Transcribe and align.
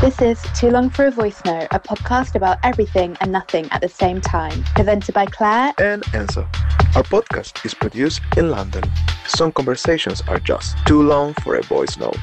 This 0.00 0.20
is 0.22 0.40
Too 0.54 0.70
Long 0.70 0.90
for 0.90 1.06
a 1.06 1.10
Voice 1.10 1.40
Note, 1.44 1.66
a 1.72 1.80
podcast 1.80 2.36
about 2.36 2.58
everything 2.62 3.16
and 3.20 3.32
nothing 3.32 3.68
at 3.72 3.80
the 3.80 3.88
same 3.88 4.20
time. 4.20 4.62
Presented 4.76 5.12
by 5.12 5.26
Claire 5.26 5.74
and 5.78 6.02
Enzo. 6.14 6.44
Our 6.94 7.02
podcast 7.02 7.64
is 7.66 7.74
produced 7.74 8.20
in 8.36 8.50
London. 8.50 8.84
Some 9.26 9.50
conversations 9.50 10.22
are 10.28 10.38
just 10.38 10.76
too 10.86 11.02
long 11.02 11.34
for 11.42 11.56
a 11.56 11.62
voice 11.62 11.96
note. 11.98 12.16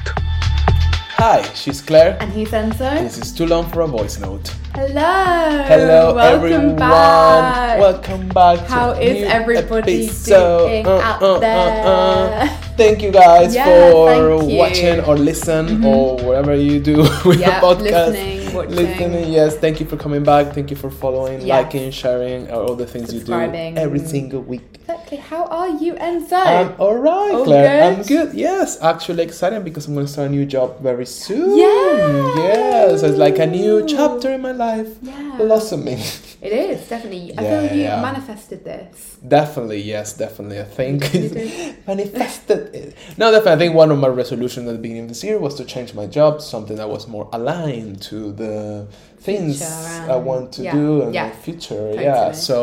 Hi, 1.18 1.42
she's 1.54 1.82
Claire. 1.82 2.16
And 2.20 2.32
he's 2.32 2.50
Enzo. 2.50 2.98
This 2.98 3.18
is 3.18 3.30
too 3.32 3.46
long 3.46 3.68
for 3.70 3.82
a 3.82 3.86
voice 3.86 4.18
note. 4.18 4.48
Hello. 4.74 5.62
Hello, 5.66 6.14
Welcome 6.14 6.44
everyone. 6.44 6.76
Back. 6.76 7.80
Welcome 7.80 8.28
back. 8.28 8.58
How 8.68 8.94
to 8.94 9.00
is 9.02 9.20
new 9.22 9.26
everybody 9.26 10.06
episode. 10.06 10.68
doing 10.68 10.86
Uh, 10.86 11.00
out 11.00 11.22
uh, 11.22 11.34
uh, 11.34 11.38
there? 11.40 12.42
uh. 12.42 12.62
Thank 12.76 13.02
you 13.02 13.10
guys 13.10 13.54
Yeah, 13.54 13.64
for 13.90 14.12
you. 14.12 14.20
Mm-hmm. 14.38 14.56
watching 14.56 15.00
or 15.04 15.16
listen 15.16 15.84
or 15.84 16.16
whatever 16.18 16.54
you 16.54 16.78
do 16.80 16.98
with 17.24 17.40
Yeah, 17.40 17.60
the 17.60 17.66
podcast. 17.66 18.12
listening, 18.12 18.35
watching. 18.56 18.74
Listening, 18.76 19.32
yes. 19.32 19.56
Thank 19.56 19.80
you 19.80 19.86
for 19.86 19.96
coming 19.96 20.24
back. 20.24 20.54
Thank 20.54 20.70
you 20.70 20.76
for 20.76 20.90
following, 20.90 21.40
Yeah. 21.42 21.58
liking, 21.58 21.90
sharing, 21.90 22.50
uh, 22.50 22.56
all 22.56 22.74
the 22.74 22.86
things 22.86 23.12
you 23.14 23.20
do 23.20 23.32
every 23.32 24.00
single 24.00 24.40
week. 24.42 24.62
Exactly. 24.88 25.18
How 25.18 25.44
are 25.46 25.68
you, 25.82 25.94
Enzo? 25.94 26.32
I'm 26.34 26.74
all 26.78 26.96
right, 26.96 27.32
All 27.34 27.44
Claire. 27.44 27.84
I'm 27.84 28.02
good? 28.02 28.06
good. 28.30 28.34
Yes, 28.34 28.78
actually 28.82 29.22
excited 29.24 29.64
because 29.64 29.86
I'm 29.88 29.94
going 29.94 30.06
to 30.06 30.12
start 30.12 30.28
a 30.28 30.30
new 30.30 30.46
job 30.46 30.80
very 30.80 31.06
soon. 31.06 31.58
Yeah. 31.58 32.34
Yeah, 32.36 32.96
so 32.96 33.06
it's 33.06 33.18
like 33.26 33.38
a 33.38 33.46
new 33.46 33.84
chapter 33.86 34.30
in 34.36 34.40
my 34.42 34.52
life 34.52 34.90
yeah. 35.02 35.34
blossoming. 35.38 35.98
It 36.46 36.52
is, 36.52 36.88
definitely. 36.88 37.26
I 37.36 37.42
Yeah, 37.42 37.50
feel 37.68 37.76
you 37.76 37.82
yeah. 37.84 38.02
manifested 38.10 38.64
this. 38.64 39.16
definitely, 39.26 39.80
yes, 39.82 40.12
definitely. 40.24 40.60
I 40.60 40.64
think 40.78 41.00
manifested. 41.86 42.74
it. 42.74 42.94
No, 43.16 43.30
definitely. 43.30 43.52
I 43.52 43.58
think 43.58 43.74
one 43.74 43.90
of 43.90 43.98
my 43.98 44.08
resolutions 44.22 44.68
at 44.68 44.72
the 44.72 44.78
beginning 44.86 45.04
of 45.04 45.08
this 45.08 45.24
year 45.24 45.38
was 45.38 45.54
to 45.56 45.64
change 45.64 45.94
my 45.94 46.06
job, 46.06 46.38
to 46.38 46.44
something 46.44 46.76
that 46.76 46.88
was 46.88 47.08
more 47.08 47.28
aligned 47.32 48.02
to 48.10 48.32
the 48.32 48.45
呃 48.46 48.86
things 49.28 49.58
Future 49.58 50.12
I 50.14 50.16
want 50.30 50.46
to 50.56 50.60
yeah, 50.62 50.72
do 50.78 51.02
and 51.02 51.10
yeah, 51.16 51.26
my 51.28 51.34
future. 51.46 51.84
Yeah, 52.08 52.32
so 52.48 52.56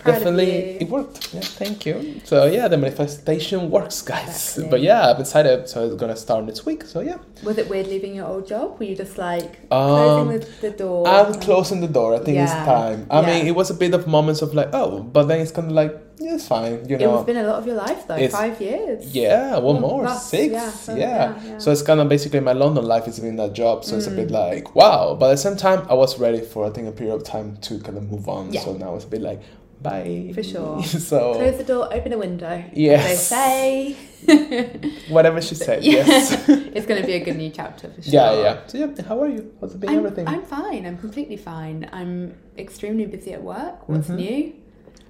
Proud 0.00 0.12
definitely 0.12 0.50
it 0.82 0.88
worked. 0.96 1.16
Yeah, 1.34 1.40
thank 1.60 1.76
you. 1.86 1.96
So 2.30 2.36
yeah, 2.56 2.66
the 2.72 2.78
manifestation 2.86 3.58
works, 3.76 3.96
guys. 4.12 4.28
Exactly. 4.28 4.70
But 4.72 4.80
yeah, 4.88 5.08
I've 5.08 5.18
decided 5.18 5.68
So 5.68 5.76
it's 5.86 5.96
gonna 6.02 6.16
start 6.26 6.44
next 6.50 6.62
week. 6.68 6.80
So 6.92 6.98
yeah. 7.10 7.18
Was 7.48 7.56
it 7.58 7.66
weird 7.72 7.86
leaving 7.94 8.14
your 8.18 8.26
old 8.32 8.46
job? 8.52 8.66
Were 8.78 8.86
you 8.90 8.96
just 9.04 9.16
like 9.18 9.50
Um, 9.70 9.88
closing 9.90 10.28
the, 10.40 10.40
the 10.70 10.70
door? 10.82 11.06
I'm 11.08 11.32
and- 11.32 11.42
closing 11.46 11.80
the 11.86 11.92
door. 11.98 12.10
I 12.14 12.18
think 12.24 12.36
it's 12.44 12.52
time. 12.76 13.00
I 13.10 13.20
Yeah. 13.20 13.26
mean, 13.28 13.42
it 13.50 13.54
was 13.60 13.68
a 13.70 13.74
bit 13.84 13.92
of 13.98 14.06
moments 14.06 14.40
of 14.42 14.54
like, 14.54 14.70
oh, 14.72 14.90
but 15.16 15.24
then 15.28 15.38
it's 15.42 15.52
kind 15.52 15.68
of 15.68 15.74
like, 15.82 15.94
yeah, 16.18 16.34
it's 16.36 16.48
fine, 16.48 16.74
you 16.88 16.96
know, 16.96 17.04
It 17.04 17.08
know. 17.08 17.16
has 17.18 17.26
been 17.26 17.36
a 17.36 17.46
lot 17.50 17.56
of 17.60 17.66
your 17.66 17.76
life 17.86 18.00
though. 18.08 18.14
It's- 18.16 18.32
Five 18.32 18.56
years. 18.68 19.00
Yeah, 19.22 19.58
one 19.58 19.76
Mm, 19.76 19.80
more, 19.86 20.02
plus, 20.04 20.30
six. 20.30 20.52
yeah, 20.52 20.64
Yeah, 20.64 20.70
so, 20.86 20.90
yeah, 20.94 21.34
yeah. 21.46 21.58
So 21.62 21.66
it's 21.74 21.82
kind 21.82 22.00
of 22.00 22.08
basically 22.08 22.40
my 22.40 22.54
London 22.62 22.84
life 22.86 23.04
has 23.04 23.20
been 23.20 23.36
that 23.36 23.52
job. 23.52 23.84
So 23.84 23.96
it's 23.98 24.06
a 24.06 24.10
Mm. 24.10 24.16
bit 24.20 24.30
like, 24.30 24.74
wow. 24.74 25.14
But 25.18 25.26
at 25.26 25.32
the 25.36 25.42
same 25.46 25.56
time, 25.56 25.80
I 25.90 25.94
was 26.02 26.05
ready 26.18 26.40
for, 26.40 26.66
I 26.66 26.70
think, 26.70 26.88
a 26.88 26.92
period 26.92 27.14
of 27.14 27.24
time 27.24 27.56
to 27.58 27.78
kind 27.80 27.96
of 27.98 28.10
move 28.10 28.28
on. 28.28 28.52
Yeah. 28.52 28.62
So 28.62 28.74
now 28.74 28.94
it's 28.96 29.04
a 29.04 29.08
bit 29.08 29.20
like, 29.22 29.40
bye. 29.82 30.30
For 30.34 30.42
sure. 30.42 30.82
so 31.10 31.34
Close 31.34 31.58
the 31.58 31.64
door, 31.64 31.92
open 31.92 32.12
a 32.12 32.18
window. 32.18 32.64
Yes. 32.72 33.28
They 33.30 33.94
say. 33.96 33.96
whatever 35.08 35.40
she 35.40 35.54
said, 35.54 35.84
Yeah. 35.84 36.04
yes. 36.06 36.32
it's 36.48 36.86
going 36.86 37.00
to 37.00 37.06
be 37.06 37.14
a 37.14 37.24
good 37.24 37.36
new 37.36 37.50
chapter 37.50 37.90
for 37.90 38.02
sure. 38.02 38.12
yeah, 38.12 38.32
yeah. 38.42 38.66
So 38.66 38.78
yeah, 38.78 39.02
how 39.06 39.20
are 39.22 39.28
you? 39.28 39.52
How's 39.60 39.74
it 39.74 39.80
been? 39.80 39.90
I'm, 39.90 39.98
everything? 39.98 40.26
I'm 40.26 40.42
fine. 40.42 40.86
I'm 40.86 40.98
completely 40.98 41.36
fine. 41.36 41.88
I'm 41.92 42.34
extremely 42.58 43.06
busy 43.06 43.32
at 43.34 43.42
work. 43.42 43.88
What's 43.88 44.08
Mhm. 44.08 44.16
new? 44.16 44.52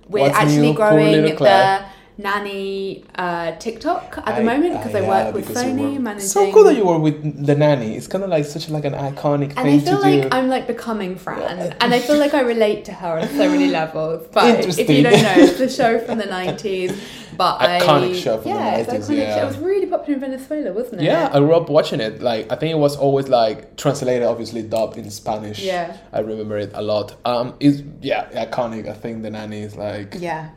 We're 0.09 0.21
What's 0.23 0.37
actually 0.37 0.61
new? 0.71 0.75
Growing 0.75 1.23
the. 1.37 1.87
Nanny 2.19 3.05
uh, 3.17 3.53
TikTok 3.57 4.19
at 4.19 4.29
I- 4.29 4.39
the 4.39 4.45
moment 4.45 4.75
because 4.79 4.95
uh, 4.95 4.99
I, 4.99 5.01
yeah, 5.03 5.09
work 5.09 5.35
with 5.35 5.49
Sony 5.49 5.99
managing. 6.01 6.29
So 6.29 6.53
cool 6.53 6.65
that 6.65 6.77
you 6.77 6.87
were 6.87 6.99
with 6.99 7.47
the 7.47 7.55
nanny. 7.55 7.97
It's 7.97 8.07
kind 8.07 8.25
of 8.25 8.31
like 8.31 8.45
such 8.45 8.69
like 8.69 8.85
an 8.85 8.95
iconic 8.95 9.51
and 9.57 9.69
I 9.69 9.79
feel 9.79 10.01
like 10.01 10.23
do. 10.23 10.29
I'm 10.33 10.49
like 10.49 10.67
becoming 10.67 11.17
Fran, 11.17 11.75
and 11.81 11.95
I 11.95 12.01
feel 12.01 12.19
like 12.19 12.35
I 12.35 12.41
relate 12.41 12.85
to 12.87 12.93
her 12.93 13.19
on 13.19 13.29
so 13.29 13.49
many 13.49 13.69
levels. 13.81 14.27
But 14.33 14.67
if 14.79 14.89
you 14.89 15.03
don't 15.03 15.23
know, 15.23 15.35
it's 15.37 15.61
a 15.61 15.69
show 15.69 15.99
from 16.07 16.19
the 16.19 16.25
'90s. 16.25 16.99
But 17.37 17.59
Iconic 17.59 18.11
I, 18.11 18.13
show 18.15 18.41
from 18.41 18.53
the 18.53 18.57
yeah, 18.57 18.77
it's 18.77 18.91
90s, 18.91 18.97
iconic 18.97 19.17
yeah. 19.19 19.37
show. 19.37 19.43
It 19.43 19.47
was 19.47 19.59
really 19.59 19.87
popular 19.87 20.15
in 20.15 20.21
Venezuela, 20.21 20.73
wasn't 20.73 21.03
it? 21.03 21.05
Yeah, 21.05 21.29
I 21.31 21.39
grew 21.39 21.55
up 21.55 21.69
watching 21.69 22.01
it. 22.01 22.23
Like 22.23 22.51
I 22.51 22.57
think 22.57 22.73
it 22.73 22.79
was 22.79 22.97
always 22.97 23.29
like 23.29 23.77
translated, 23.77 24.23
obviously 24.23 24.63
dubbed 24.63 24.97
in 24.97 25.11
Spanish. 25.11 25.63
Yeah. 25.63 25.99
I 26.15 26.21
remember 26.21 26.57
it 26.57 26.71
a 26.73 26.81
lot. 26.81 27.15
Um, 27.27 27.55
it's 27.61 27.83
yeah, 28.01 28.31
iconic. 28.47 28.89
I 28.89 28.95
think 28.95 29.23
the 29.23 29.31
nanny 29.31 29.61
is 29.61 29.77
like. 29.77 30.15
Yeah. 30.19 30.49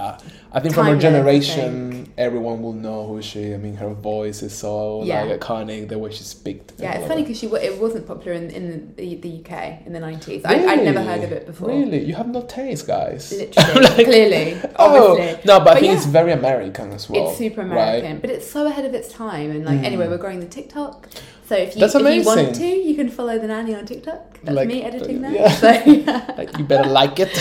Uh, 0.00 0.18
I 0.52 0.58
think 0.60 0.74
from 0.74 0.86
her 0.86 0.96
generation, 0.96 2.12
everyone 2.18 2.62
will 2.62 2.72
know 2.86 3.06
who 3.06 3.20
she. 3.22 3.42
I 3.54 3.58
mean, 3.64 3.76
her 3.84 3.92
voice 4.12 4.42
is 4.42 4.54
so 4.56 5.02
Yeah. 5.04 5.22
like 5.24 5.40
iconic. 5.40 5.88
The 5.88 5.98
way 5.98 6.10
she 6.18 6.24
speaks. 6.24 6.74
Yeah, 6.78 6.94
it's 6.98 7.06
funny 7.10 7.22
because 7.22 7.38
she 7.38 7.46
it 7.46 7.78
wasn't 7.84 8.06
popular 8.06 8.32
in, 8.40 8.50
in 8.58 8.94
the, 8.96 9.16
the 9.24 9.32
UK 9.40 9.52
in 9.86 9.92
the 9.92 10.00
nineties. 10.08 10.40
I 10.44 10.54
I'd 10.72 10.84
never 10.90 11.02
heard 11.10 11.22
of 11.28 11.32
it 11.38 11.46
before. 11.50 11.68
Really, 11.68 12.00
you 12.08 12.14
have 12.14 12.28
no 12.28 12.42
taste, 12.42 12.86
guys. 12.86 13.22
Literally, 13.40 13.80
Like, 13.88 14.06
clearly, 14.10 14.46
Oh 14.76 15.12
obviously. 15.12 15.42
no, 15.50 15.60
but, 15.60 15.68
I 15.76 15.80
think 15.80 15.86
yeah. 15.92 15.96
it's 15.98 16.06
very 16.20 16.32
American 16.32 16.92
as 16.98 17.08
well. 17.10 17.28
It's 17.28 17.38
super 17.38 17.62
right? 17.62 17.70
American, 17.72 18.18
but 18.22 18.30
it's 18.30 18.48
so 18.56 18.60
ahead 18.66 18.84
of 18.90 18.94
its 19.00 19.08
time. 19.12 19.48
And 19.54 19.64
like, 19.64 19.80
Mm. 19.80 19.84
anyway, 19.90 20.06
we're 20.08 20.18
growing 20.26 20.40
the 20.40 20.52
TikTok. 20.58 21.06
So 21.50 21.56
if 21.56 21.76
you 21.76 21.84
if 21.84 21.94
you 21.94 22.22
want 22.24 22.54
to, 22.54 22.64
you 22.88 22.94
can 22.94 23.08
follow 23.08 23.36
the 23.36 23.48
nanny 23.48 23.74
on 23.74 23.84
TikTok. 23.84 24.20
That's 24.44 24.54
Like, 24.54 24.68
me 24.68 24.82
editing 24.90 25.20
that. 25.22 25.32
yeah. 25.32 25.50
So, 25.62 25.68
yeah. 25.70 26.34
Like 26.38 26.56
you 26.58 26.64
better 26.64 26.88
like 26.88 27.18
it. 27.18 27.32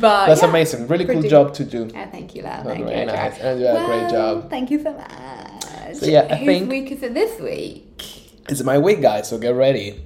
but 0.00 0.26
That's 0.28 0.42
yeah. 0.42 0.48
amazing. 0.48 0.86
Really 0.86 1.04
cool 1.04 1.22
job 1.22 1.54
to 1.54 1.64
do. 1.64 1.90
Yeah, 1.98 2.10
thank 2.10 2.34
you, 2.34 2.42
Lau. 2.42 2.60
Oh, 2.60 2.68
Thank 2.68 2.84
very 2.86 3.00
you. 3.00 3.06
nice. 3.06 3.38
And 3.40 3.60
you 3.60 3.66
did 3.66 3.76
a 3.76 3.86
great 3.86 4.10
job. 4.10 4.50
Thank 4.50 4.70
you 4.70 4.82
so 4.82 4.92
much. 4.92 5.96
So, 5.96 6.06
yeah, 6.06 6.28
I 6.30 6.36
Whose 6.36 6.46
think- 6.46 6.70
week 6.70 6.92
is 6.92 7.02
it 7.02 7.12
this 7.14 7.40
week? 7.40 8.02
It's 8.48 8.62
my 8.62 8.78
week, 8.78 9.02
guys. 9.02 9.28
So 9.28 9.38
get 9.38 9.54
ready. 9.54 10.00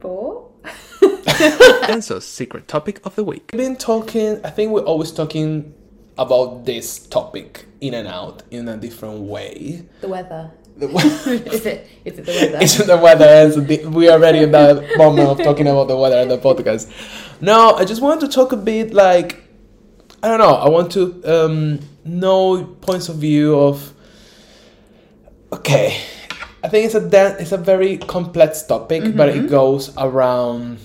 Four. 0.00 0.50
Enzo's 1.92 2.26
secret 2.26 2.68
topic 2.68 3.00
of 3.04 3.14
the 3.16 3.24
week. 3.24 3.50
We've 3.52 3.60
been 3.60 3.76
talking, 3.76 4.40
I 4.44 4.50
think 4.50 4.72
we're 4.72 4.82
always 4.82 5.12
talking 5.12 5.74
about 6.18 6.64
this 6.64 6.98
topic 7.06 7.66
in 7.80 7.94
and 7.94 8.08
out 8.08 8.42
in 8.50 8.68
a 8.68 8.76
different 8.76 9.20
way. 9.20 9.86
The 10.00 10.08
weather. 10.08 10.50
The 10.76 10.86
is 11.52 11.66
it? 11.66 11.86
Is 12.04 12.18
it 12.18 12.26
the 12.26 12.32
weather? 12.32 12.58
Isn't 12.64 12.86
the 12.86 12.96
weather? 12.96 13.26
It's 13.28 13.56
the- 13.56 13.86
we 13.90 14.08
are 14.08 14.12
already 14.18 14.38
in 14.40 14.52
that 14.52 14.96
moment 14.96 15.28
of 15.28 15.38
talking 15.38 15.66
about 15.66 15.88
the 15.88 15.96
weather 15.96 16.16
and 16.16 16.30
the 16.30 16.38
podcast. 16.38 16.90
No, 17.40 17.74
I 17.74 17.84
just 17.84 18.00
wanted 18.00 18.26
to 18.26 18.28
talk 18.32 18.52
a 18.52 18.56
bit 18.56 18.92
like, 18.94 19.42
I 20.22 20.28
don't 20.28 20.38
know, 20.38 20.54
I 20.54 20.68
want 20.68 20.92
to 20.92 21.22
um, 21.24 21.80
know 22.04 22.64
points 22.82 23.08
of 23.08 23.16
view 23.16 23.58
of, 23.58 23.92
okay, 25.52 25.98
I 26.62 26.68
think 26.68 26.86
it's 26.86 26.94
a, 26.94 27.08
dan- 27.08 27.36
it's 27.40 27.52
a 27.52 27.56
very 27.56 27.96
complex 27.98 28.62
topic, 28.62 29.16
but 29.16 29.28
it 29.30 29.48
goes 29.48 29.96
around 29.96 30.78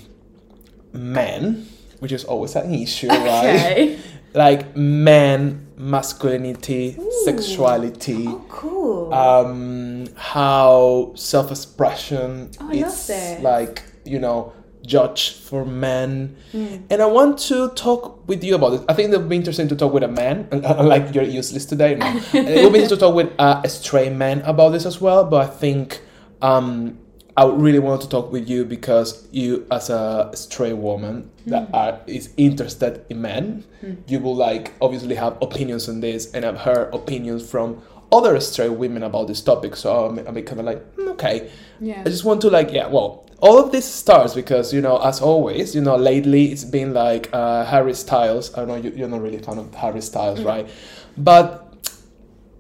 men, 0.93 1.67
which 1.99 2.11
is 2.13 2.23
always 2.23 2.55
an 2.55 2.73
issue, 2.73 3.07
right? 3.09 3.99
Like 4.35 4.75
men, 4.75 5.67
masculinity, 5.77 6.97
sexuality, 7.23 8.25
Oh, 8.27 8.43
cool. 8.49 9.13
um, 9.13 10.07
how 10.17 11.13
self-expression 11.15 12.51
Oh, 12.59 12.69
I 12.69 12.73
love 12.73 13.41
like 13.41 13.83
you 14.03 14.19
know 14.19 14.51
judged 14.85 15.35
for 15.37 15.65
men, 15.65 16.35
Hmm. 16.51 16.75
and 16.89 17.01
I 17.01 17.05
want 17.07 17.37
to 17.49 17.69
talk 17.69 18.27
with 18.27 18.43
you 18.43 18.55
about 18.55 18.73
it. 18.73 18.81
I 18.87 18.93
think 18.93 19.11
it 19.13 19.17
would 19.17 19.29
be 19.29 19.35
interesting 19.35 19.67
to 19.69 19.75
talk 19.75 19.93
with 19.93 20.03
a 20.03 20.07
man, 20.07 20.47
like 20.51 21.13
you're 21.15 21.23
useless 21.23 21.65
today. 21.65 21.95
No, 21.95 22.05
it 22.33 22.63
would 22.63 22.73
be 22.73 22.79
interesting 22.79 22.89
to 22.89 22.97
talk 22.97 23.15
with 23.15 23.31
uh, 23.39 23.61
a 23.63 23.69
stray 23.69 24.09
man 24.09 24.41
about 24.41 24.69
this 24.69 24.85
as 24.85 25.01
well. 25.01 25.23
But 25.25 25.47
I 25.47 25.49
think 25.51 26.01
um, 26.41 26.97
I 27.37 27.45
really 27.45 27.79
want 27.79 28.01
to 28.01 28.09
talk 28.09 28.31
with 28.31 28.49
you 28.49 28.63
because 28.65 29.27
you, 29.31 29.65
as 29.71 29.89
a 29.89 30.31
stray 30.33 30.73
woman 30.73 31.29
that 31.47 31.69
are, 31.73 31.99
is 32.07 32.29
interested 32.37 33.05
in 33.09 33.21
men, 33.21 33.63
you 34.07 34.19
will 34.19 34.35
like 34.35 34.71
obviously 34.81 35.15
have 35.15 35.37
opinions 35.41 35.89
on 35.89 35.99
this, 35.99 36.31
and 36.33 36.45
I've 36.45 36.59
heard 36.59 36.93
opinions 36.93 37.49
from 37.49 37.81
other 38.11 38.39
straight 38.39 38.69
women 38.69 39.03
about 39.03 39.27
this 39.27 39.41
topic. 39.41 39.75
So 39.75 40.05
I'm, 40.05 40.19
I'm 40.19 40.35
kind 40.43 40.59
of 40.59 40.65
like, 40.65 40.81
"Hmm, 40.95 41.09
okay, 41.09 41.49
Yeah. 41.81 42.01
I 42.05 42.09
just 42.09 42.23
want 42.23 42.39
to 42.41 42.49
like, 42.49 42.71
yeah, 42.71 42.87
well, 42.87 43.25
all 43.45 43.57
of 43.63 43.71
this 43.71 43.85
starts 43.85 44.33
because 44.33 44.73
you 44.73 44.81
know, 44.81 44.97
as 45.09 45.21
always, 45.21 45.75
you 45.75 45.81
know, 45.81 45.95
lately 45.95 46.51
it's 46.51 46.63
been 46.63 46.93
like 46.93 47.29
uh, 47.31 47.63
Harry 47.65 47.93
Styles. 47.93 48.51
I 48.55 48.57
don't 48.59 48.67
know 48.69 48.75
you, 48.75 48.91
you're 48.97 49.07
not 49.15 49.21
really 49.21 49.37
a 49.37 49.43
fan 49.47 49.59
of 49.59 49.73
Harry 49.75 50.01
Styles, 50.01 50.41
right? 50.41 50.67
But 51.15 51.47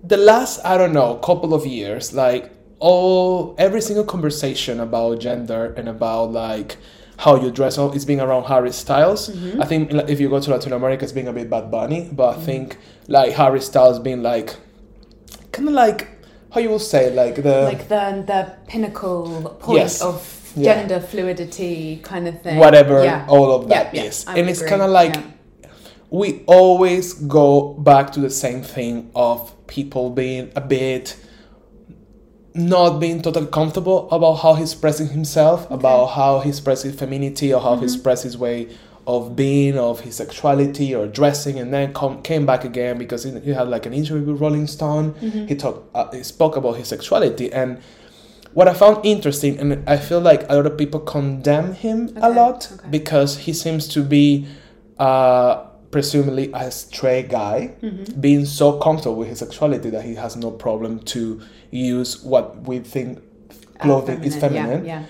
the 0.03 0.17
last 0.17 0.63
I 0.63 0.77
don't 0.77 0.93
know 0.93 1.15
couple 1.15 1.53
of 1.55 1.65
years, 1.65 2.13
like 2.13 2.51
all 2.79 3.55
every 3.57 3.81
single 3.81 4.05
conversation 4.05 4.79
about 4.79 5.19
gender 5.19 5.73
and 5.77 5.89
about 5.89 6.31
like 6.31 6.77
how 7.17 7.35
you 7.41 7.49
dress 7.49 7.77
all 7.79 7.91
is 7.93 8.05
being 8.05 8.21
around 8.21 8.43
Harry 8.43 8.71
Styles. 8.71 9.29
Mm-hmm. 9.29 9.61
I 9.63 9.65
think 9.65 9.91
if 10.13 10.19
you 10.19 10.29
go 10.29 10.39
to 10.39 10.51
Latin 10.51 10.73
America, 10.73 11.03
it's 11.03 11.13
being 11.13 11.27
a 11.27 11.33
bit 11.33 11.49
Bad 11.49 11.71
Bunny, 11.71 12.09
but 12.11 12.37
I 12.37 12.41
think 12.41 12.77
like 13.07 13.31
Harry 13.33 13.61
Styles 13.61 13.97
being 13.99 14.21
like 14.21 14.55
kind 15.51 15.67
of 15.67 15.73
like 15.73 16.09
how 16.51 16.59
you 16.61 16.69
will 16.69 16.79
say 16.93 17.11
like 17.11 17.35
the 17.35 17.63
like 17.63 17.87
the 17.87 18.23
the 18.27 18.55
pinnacle 18.67 19.57
point 19.59 19.79
Yes. 19.79 20.01
of 20.01 20.44
Yeah. 20.55 20.75
gender 20.75 20.99
fluidity 20.99 21.99
kind 22.03 22.27
of 22.27 22.41
thing. 22.41 22.57
whatever 22.57 23.03
Yeah. 23.03 23.25
all 23.27 23.51
of 23.51 23.67
that 23.69 23.93
Yeah, 23.93 24.03
is. 24.03 24.25
And 24.27 24.49
it's 24.49 24.61
kind 24.61 24.81
of 24.81 24.89
like 24.91 25.15
we 26.09 26.43
always 26.47 27.13
go 27.13 27.73
back 27.73 28.11
to 28.13 28.19
the 28.19 28.29
same 28.29 28.61
thing 28.61 29.09
of 29.15 29.53
people 29.67 30.09
being 30.09 30.51
a 30.55 30.61
bit 30.61 31.15
not 32.53 32.99
being 32.99 33.21
totally 33.21 33.47
comfortable 33.47 34.09
about 34.11 34.35
how 34.35 34.53
he's 34.53 34.71
expressing 34.71 35.09
himself, 35.09 35.69
about 35.69 36.05
how 36.07 36.39
he 36.39 36.49
expresses 36.49 36.95
femininity 36.95 37.53
or 37.53 37.59
how 37.59 37.75
he 37.75 37.83
expresses 37.83 38.23
his 38.23 38.37
way 38.37 38.69
of 39.05 39.35
being, 39.35 39.77
of 39.77 39.99
his 39.99 40.15
sexuality 40.15 40.95
or 40.95 41.05
dressing, 41.05 41.59
and 41.59 41.73
then 41.73 41.93
come, 41.93 42.21
came 42.21 42.45
back 42.45 42.63
again 42.63 42.97
because 42.97 43.23
he, 43.23 43.37
he 43.41 43.51
had 43.51 43.67
like 43.67 43.85
an 43.85 43.93
interview 43.93 44.31
with 44.31 44.41
Rolling 44.41 44.67
Stone. 44.67 45.15
He 45.49 45.53
talked, 45.55 45.93
uh, 45.93 46.09
he 46.11 46.23
spoke 46.23 46.55
about 46.55 46.77
his 46.77 46.87
sexuality, 46.87 47.51
and 47.51 47.79
what 48.55 48.67
I 48.67 48.73
found 48.73 49.05
interesting, 49.05 49.59
and 49.59 49.87
I 49.87 49.97
feel 49.97 50.19
like 50.19 50.49
a 50.49 50.55
lot 50.55 50.65
of 50.65 50.77
people 50.77 50.99
condemn 51.01 51.73
him 51.73 52.09
a 52.17 52.29
lot 52.29 52.69
okay. 52.71 52.87
because 52.89 53.37
he 53.37 53.53
seems 53.53 53.87
to 53.89 54.01
be, 54.01 54.47
uh, 54.97 55.67
presumably 55.91 56.51
a 56.53 56.71
straight 56.71 57.29
guy, 57.29 57.75
Mm-hmm. 57.81 58.19
being 58.19 58.45
so 58.45 58.79
comfortable 58.79 59.15
with 59.17 59.29
his 59.29 59.39
sexuality 59.39 59.89
that 59.91 60.03
he 60.03 60.15
has 60.15 60.35
no 60.35 60.51
problem 60.51 60.99
to 61.13 61.41
use 61.71 62.23
what 62.23 62.67
we 62.67 62.79
think 62.79 63.19
clothing 63.79 64.23
is 64.23 64.35
feminine 64.35 64.85
Yeah, 64.85 65.03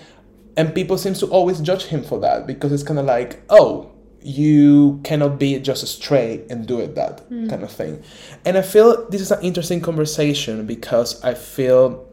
and 0.56 0.74
people 0.74 0.98
seems 0.98 1.18
to 1.20 1.26
always 1.26 1.60
judge 1.60 1.84
him 1.84 2.02
for 2.02 2.18
that 2.20 2.46
because 2.46 2.72
it's 2.72 2.82
kind 2.82 2.98
of 2.98 3.06
like 3.06 3.42
oh 3.48 3.90
you 4.22 5.00
cannot 5.04 5.38
be 5.38 5.58
just 5.60 5.82
a 5.84 5.86
straight 5.86 6.46
and 6.50 6.66
do 6.66 6.80
it 6.80 6.94
that 6.96 7.22
kind 7.48 7.62
of 7.62 7.70
thing 7.70 8.02
and 8.44 8.56
i 8.58 8.62
feel 8.62 9.08
this 9.08 9.20
is 9.20 9.30
an 9.30 9.40
interesting 9.42 9.80
conversation 9.80 10.66
because 10.66 11.22
i 11.24 11.32
feel 11.34 12.05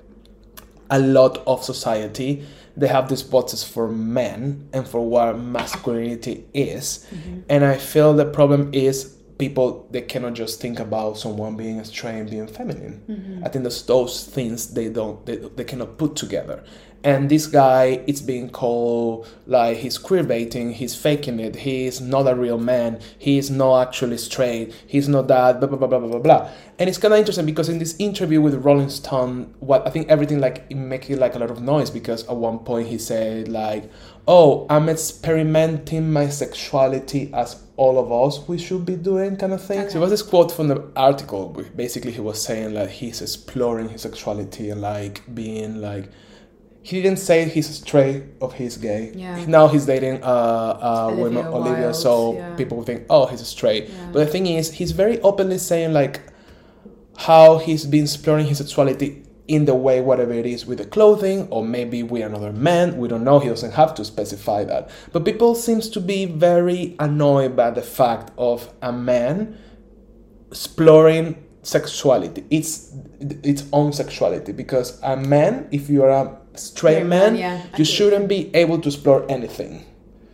a 0.90 1.00
lot 1.00 1.44
of 1.48 1.64
society. 1.64 2.46
They 2.76 2.88
have 2.88 3.10
these 3.10 3.24
boxes 3.24 3.64
for 3.64 3.88
men 3.88 4.70
and 4.74 4.88
for 4.88 5.08
what 5.08 5.38
masculinity 5.38 6.46
is. 6.54 7.06
Mm-hmm. 7.14 7.40
And 7.50 7.64
i 7.64 7.78
feel 7.78 8.14
the 8.14 8.26
problem 8.26 8.70
is 8.74 9.16
people 9.44 9.88
they 9.92 10.02
cannot 10.02 10.34
just 10.34 10.62
think 10.62 10.80
about 10.80 11.18
someone 11.18 11.58
being 11.58 11.84
straight 11.84 12.20
and 12.22 12.30
being 12.30 12.48
feminine. 12.48 12.96
Mm-hmm. 13.10 13.46
I 13.46 13.50
think 13.50 13.64
there's 13.64 13.84
those 13.84 14.26
things 14.26 14.74
they 14.74 14.88
don't 14.88 15.26
they, 15.26 15.36
they 15.36 15.66
cannot 15.66 15.98
put 15.98 16.16
together. 16.16 16.64
And 17.04 17.30
this 17.30 17.48
guy 17.48 18.02
it's 18.08 18.22
being 18.22 18.50
called 18.50 19.28
like 19.46 19.76
he's 19.84 19.98
queer 19.98 20.24
baiting 20.24 20.72
he's 20.72 20.96
faking 20.96 21.38
it 21.42 21.54
he's 21.68 22.00
not 22.00 22.30
a 22.34 22.36
real 22.46 22.58
man 22.58 23.02
he's 23.20 23.50
not 23.52 23.88
actually 23.88 24.18
straight 24.18 24.74
he's 24.88 25.10
not 25.10 25.28
that 25.28 25.60
blah 25.60 25.68
blah 25.68 25.78
blah 25.78 25.88
blah 25.88 26.00
blah 26.00 26.12
blah 26.14 26.20
blah. 26.20 26.50
And 26.80 26.88
it's 26.90 26.98
kind 26.98 27.14
of 27.14 27.20
interesting 27.20 27.46
because 27.46 27.68
in 27.68 27.80
this 27.80 27.96
interview 28.00 28.40
with 28.40 28.56
rolling 28.68 28.90
stone 28.90 29.54
what 29.60 29.86
i 29.86 29.90
think 29.90 30.08
everything 30.08 30.40
like 30.40 30.64
it 30.70 30.76
making 30.76 31.20
like 31.20 31.36
a 31.36 31.40
lot 31.40 31.52
of 31.52 31.62
noise 31.62 31.90
because 31.90 32.24
at 32.30 32.38
one 32.38 32.60
point 32.60 32.88
he 32.88 32.98
said 32.98 33.50
like 33.50 33.92
oh 34.26 34.66
i'm 34.70 34.88
experimenting 34.88 36.14
my 36.14 36.30
sexuality 36.30 37.30
as 37.34 37.63
all 37.76 37.98
of 37.98 38.12
us 38.12 38.48
we 38.48 38.58
should 38.58 38.86
be 38.86 38.96
doing 38.96 39.36
kind 39.36 39.52
of 39.52 39.62
thing 39.64 39.80
so 39.82 39.86
Okay. 39.88 39.98
it 39.98 40.02
was 40.02 40.12
this 40.12 40.22
quote 40.22 40.52
from 40.52 40.68
the 40.68 40.84
article 40.96 41.50
basically 41.76 42.12
he 42.12 42.22
was 42.22 42.42
saying 42.42 42.74
like 42.74 42.90
he's 42.90 43.22
exploring 43.22 43.90
his 43.90 44.02
sexuality 44.04 44.70
and 44.70 44.82
like 44.82 45.22
being 45.34 45.82
like 45.82 46.10
he 46.84 47.02
didn't 47.02 47.20
say 47.20 47.48
he's 47.48 47.78
straight 47.78 48.24
or 48.42 48.52
he's 48.54 48.76
gay. 48.76 49.14
Yeah. 49.16 49.46
Now 49.46 49.70
he's 49.70 49.86
dating 49.86 50.22
uh, 50.22 50.28
uh 50.28 51.06
Olivia 51.08 51.24
women 51.24 51.46
Olivia, 51.48 51.84
Wilde, 51.86 51.96
so 51.96 52.34
yeah. 52.34 52.56
people 52.58 52.84
think, 52.84 53.06
oh, 53.10 53.26
he's 53.26 53.48
straight. 53.48 53.88
Yeah. 53.88 54.10
But 54.12 54.20
the 54.20 54.26
thing 54.26 54.48
is, 54.48 54.70
he's 54.74 54.92
very 54.92 55.18
openly 55.22 55.60
saying 55.60 55.94
like 55.94 56.20
how 57.18 57.58
he's 57.60 57.86
been 57.86 58.04
exploring 58.04 58.48
his 58.48 58.58
sexuality 58.58 59.23
in 59.48 59.66
the 59.66 59.76
way 59.76 60.00
whatever 60.00 60.32
it 60.34 60.46
is 60.46 60.66
with 60.66 60.78
the 60.78 60.86
clothing 60.86 61.48
or 61.50 61.64
maybe 61.64 62.02
with 62.02 62.24
another 62.24 62.54
man 62.54 62.98
we 62.98 63.08
don't 63.08 63.24
know 63.24 63.40
he 63.40 63.50
doesn't 63.50 63.72
have 63.72 63.94
to 63.94 64.06
specify 64.06 64.64
that 64.64 64.90
but 65.12 65.26
people 65.26 65.54
seems 65.54 65.90
to 65.90 66.00
be 66.00 66.26
very 66.26 66.96
annoyed 67.00 67.56
by 67.56 67.70
the 67.70 67.82
fact 67.82 68.32
of 68.38 68.74
a 68.82 68.92
man 68.92 69.58
exploring 70.50 71.44
sexuality 71.62 72.46
its 72.50 72.96
its 73.20 73.66
own 73.74 73.92
sexuality 73.92 74.52
because 74.52 75.02
a 75.04 75.18
man 75.18 75.68
if 75.72 75.90
you're 75.90 76.10
a 76.10 76.38
straight 76.56 77.06
man 77.06 77.34
man, 77.34 77.36
yeah. 77.36 77.78
You 77.78 77.86
shouldn't 77.86 78.28
be 78.28 78.54
able 78.56 78.80
to 78.80 78.90
explore 78.90 79.26
anything 79.30 79.86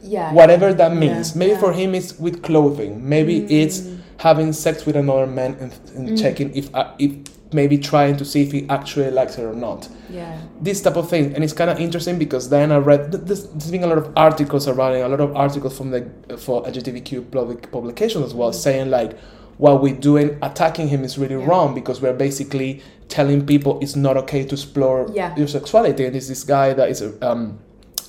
yeah. 0.01 0.33
whatever 0.33 0.73
that 0.73 0.95
means. 0.95 1.31
Yeah, 1.31 1.39
Maybe 1.39 1.51
yeah. 1.51 1.59
for 1.59 1.73
him 1.73 1.95
it's 1.95 2.17
with 2.19 2.44
clothing. 2.44 3.07
Maybe 3.07 3.45
it's 3.61 3.88
having 4.17 4.53
sex 4.53 4.85
with 4.85 4.95
another 4.95 5.27
man 5.27 5.56
and, 5.59 5.73
and 5.95 6.17
checking 6.17 6.56
if 6.56 6.73
uh, 6.75 6.94
if 7.00 7.11
maybe 7.51 7.77
trying 7.77 8.15
to 8.17 8.25
see 8.25 8.43
if 8.43 8.51
he 8.51 8.67
actually 8.69 9.09
likes 9.11 9.37
it 9.37 9.43
or 9.43 9.53
not. 9.55 9.89
Yeah. 10.09 10.39
This 10.61 10.81
type 10.81 10.95
of 10.97 11.09
thing, 11.09 11.33
and 11.33 11.43
it's 11.43 11.53
kind 11.53 11.69
of 11.69 11.79
interesting 11.79 12.19
because 12.19 12.49
then 12.49 12.71
I 12.71 12.77
read 12.77 13.11
th- 13.11 13.23
there's, 13.25 13.47
there's 13.47 13.71
been 13.71 13.83
a 13.83 13.87
lot 13.87 13.97
of 13.97 14.11
articles 14.15 14.67
around 14.67 14.93
it, 14.95 15.01
a 15.01 15.07
lot 15.07 15.19
of 15.19 15.35
articles 15.35 15.75
from 15.77 15.91
the 15.91 16.09
for 16.37 16.63
LGBTQ 16.63 17.31
public 17.31 17.71
publications 17.71 18.25
as 18.25 18.33
well, 18.33 18.53
saying 18.53 18.89
like 18.91 19.17
what 19.57 19.81
we're 19.81 19.95
doing 19.95 20.37
attacking 20.41 20.87
him 20.89 21.03
is 21.03 21.17
really 21.17 21.35
Yeah. 21.35 21.45
wrong 21.47 21.73
because 21.73 22.01
we're 22.01 22.13
basically 22.13 22.81
telling 23.07 23.45
people 23.45 23.79
it's 23.81 23.95
not 23.95 24.15
okay 24.17 24.43
to 24.45 24.53
explore 24.55 25.09
Yeah. 25.13 25.35
your 25.35 25.47
sexuality. 25.47 26.05
And 26.05 26.13
there's 26.13 26.27
this 26.27 26.43
guy 26.43 26.73
that 26.73 26.89
is 26.89 27.01
a 27.01 27.11
um, 27.27 27.59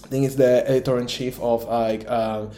I 0.04 0.08
think 0.08 0.26
it's 0.26 0.34
the 0.34 0.68
editor 0.68 0.98
in 0.98 1.06
chief 1.06 1.40
of 1.40 1.64
like 1.64 2.08
um, 2.10 2.50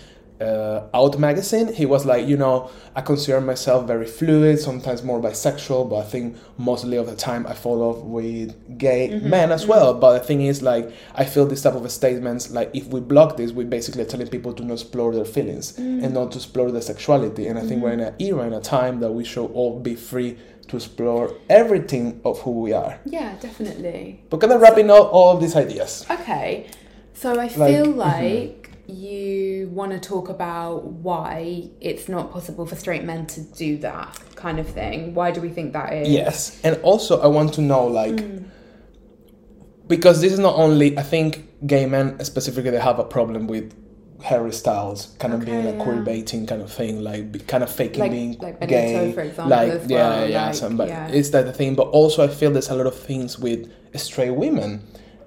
uh, 0.43 0.89
Out 0.95 1.19
magazine. 1.19 1.73
He 1.73 1.87
was 1.87 2.05
like, 2.05 2.27
you 2.27 2.37
know, 2.37 2.71
I 2.97 3.01
consider 3.01 3.41
myself 3.41 3.87
very 3.87 4.07
fluid, 4.07 4.59
sometimes 4.59 5.03
more 5.03 5.21
bisexual, 5.21 5.89
but 5.91 5.97
I 5.97 6.03
think 6.03 6.37
mostly 6.59 6.97
of 6.97 7.07
the 7.07 7.17
time 7.17 7.47
I 7.47 7.55
fall 7.55 7.81
off 7.83 7.99
with 8.05 8.79
gay 8.79 9.19
men 9.21 9.53
as 9.53 9.67
well. 9.67 9.95
But 9.95 10.19
the 10.19 10.25
thing 10.25 10.43
is, 10.43 10.63
like, 10.63 10.93
I 11.15 11.25
feel 11.25 11.47
this 11.47 11.63
type 11.63 11.75
of 11.75 11.91
statements, 11.91 12.51
like, 12.51 12.71
if 12.75 12.87
we 12.89 13.01
block 13.01 13.37
this, 13.37 13.53
we 13.53 13.65
basically 13.65 14.03
are 14.03 14.07
telling 14.07 14.29
people 14.29 14.53
to 14.55 14.65
not 14.65 14.75
explore 14.75 15.15
their 15.15 15.25
feelings 15.25 15.79
and 15.79 16.13
not 16.15 16.33
to 16.33 16.39
explore 16.39 16.71
their 16.71 16.83
sexuality. 16.83 17.47
And 17.49 17.59
I 17.59 17.63
think 17.63 17.83
we're 17.83 17.93
in 17.93 18.01
an 18.01 18.15
era, 18.19 18.47
in 18.47 18.53
a 18.53 18.61
time 18.61 19.01
that 19.01 19.13
we 19.13 19.25
should 19.25 19.47
all 19.53 19.79
be 19.79 19.95
free 19.95 20.39
to 20.69 20.77
explore 20.77 21.35
everything 21.51 22.21
of 22.25 22.41
who 22.43 22.53
we 22.53 22.73
are. 22.73 22.99
Yeah, 23.05 23.35
definitely. 23.41 24.23
But 24.31 24.41
kind 24.41 24.53
of 24.53 24.61
wrapping 24.61 24.91
up 24.91 25.13
all 25.13 25.35
of 25.35 25.41
these 25.41 25.57
ideas. 25.57 26.07
Okay. 26.11 26.67
So 27.15 27.33
I 27.33 27.35
Like- 27.35 27.51
feel 27.53 27.87
mhm. 27.87 27.97
like 27.97 28.62
you 28.93 29.69
want 29.69 29.93
to 29.93 29.99
talk 30.01 30.29
about 30.29 30.85
why 30.85 31.69
it's 31.81 32.09
not 32.09 32.31
possible 32.33 32.67
for 32.67 32.77
straight 32.77 33.05
men 33.05 33.27
to 33.27 33.41
do 33.41 33.79
that 33.79 34.19
kind 34.37 34.59
of 34.59 34.69
thing. 34.69 35.15
Why 35.15 35.31
do 35.31 35.41
we 35.41 35.49
think 35.49 35.73
that 35.73 35.93
is? 35.93 36.09
Yes, 36.09 36.61
and 36.65 36.77
also 36.83 37.21
I 37.21 37.27
want 37.27 37.55
to 37.55 37.61
know 37.61 37.87
like 37.87 38.13
Mm. 38.17 38.45
because 39.89 40.21
this 40.21 40.33
is 40.33 40.39
not 40.39 40.57
only 40.57 40.97
I 40.99 41.03
think 41.03 41.49
gay 41.67 41.87
men 41.87 42.23
specifically 42.25 42.71
they 42.71 42.81
have 42.81 42.99
a 42.99 43.05
problem 43.05 43.47
with 43.47 43.73
Harry 44.23 44.53
Styles 44.53 45.17
kind 45.19 45.35
of 45.35 45.45
being 45.45 45.59
Okay, 45.59 45.73
like 45.73 45.79
queer 45.81 45.97
yeah. 45.97 46.03
baiting 46.03 46.47
kind 46.47 46.63
of 46.63 46.73
thing, 46.73 47.03
like 47.03 47.47
kind 47.49 47.65
of 47.65 47.71
faking 47.71 48.01
Like- 48.01 48.11
being 48.13 48.39
like 48.39 48.61
Benito, 48.61 48.69
gay, 48.69 49.13
for 49.13 49.23
example, 49.23 49.51
like 49.51 49.73
as 49.73 49.91
yeah, 49.91 49.97
well, 50.21 50.29
yeah, 50.31 50.47
like, 50.47 50.55
some, 50.55 50.77
but 50.77 50.89
yeah. 50.89 51.09
it's 51.09 51.31
that 51.31 51.45
the 51.47 51.53
thing. 51.53 51.75
But 51.75 51.89
also 51.89 52.23
I 52.23 52.29
feel 52.29 52.51
there's 52.53 52.71
a 52.71 52.77
lot 52.77 52.87
of 52.87 52.95
things 52.97 53.39
with 53.39 53.69
straight 53.97 54.31
women 54.31 54.81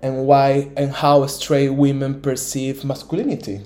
and 0.05 0.27
why 0.27 0.69
and 0.77 0.91
how 0.91 1.25
straight 1.25 1.69
women 1.69 2.21
perceive 2.21 2.85
masculinity. 2.85 3.61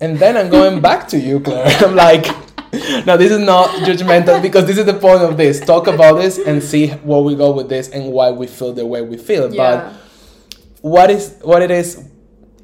And 0.00 0.18
then 0.18 0.34
I'm 0.38 0.48
going 0.48 0.80
back 0.88 1.08
to 1.08 1.18
you, 1.18 1.40
Claire. 1.40 1.66
I'm 1.84 1.94
like, 1.94 2.24
no, 3.04 3.18
this 3.18 3.30
is 3.30 3.40
not 3.40 3.68
judgmental 3.86 4.40
because 4.40 4.64
this 4.64 4.78
is 4.78 4.86
the 4.86 4.94
point 4.94 5.22
of 5.22 5.36
this. 5.36 5.60
Talk 5.60 5.86
about 5.86 6.14
this 6.14 6.38
and 6.38 6.62
see 6.62 6.88
where 7.08 7.20
we 7.20 7.34
go 7.34 7.52
with 7.52 7.68
this 7.68 7.90
and 7.90 8.12
why 8.12 8.30
we 8.30 8.46
feel 8.46 8.72
the 8.72 8.86
way 8.86 9.02
we 9.02 9.18
feel. 9.18 9.54
Yeah. 9.54 9.60
But 9.60 9.92
what 10.80 11.10
is 11.10 11.38
what 11.42 11.60
it 11.60 11.70
is? 11.70 12.08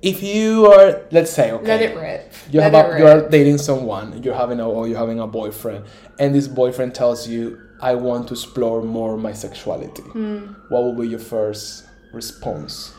If 0.00 0.22
you 0.22 0.66
are, 0.72 1.02
let's 1.10 1.30
say, 1.30 1.52
okay, 1.52 1.66
Let 1.66 1.82
it 1.82 1.96
rip. 1.96 2.32
You 2.50 2.60
let 2.60 2.72
have 2.72 2.94
a, 2.94 2.98
you 2.98 3.06
are 3.06 3.28
dating 3.28 3.58
someone, 3.58 4.22
you're 4.22 4.34
having 4.34 4.60
a 4.60 4.68
or 4.68 4.88
you're 4.88 4.98
having 4.98 5.18
a 5.20 5.26
boyfriend, 5.26 5.84
and 6.18 6.34
this 6.34 6.46
boyfriend 6.46 6.94
tells 6.94 7.26
you, 7.26 7.58
"I 7.80 7.94
want 7.94 8.28
to 8.28 8.34
explore 8.34 8.82
more 8.82 9.16
my 9.16 9.32
sexuality." 9.32 10.02
Hmm. 10.02 10.38
What 10.68 10.82
will 10.84 10.94
be 10.94 11.08
your 11.08 11.24
first 11.34 11.84
response? 12.14 12.94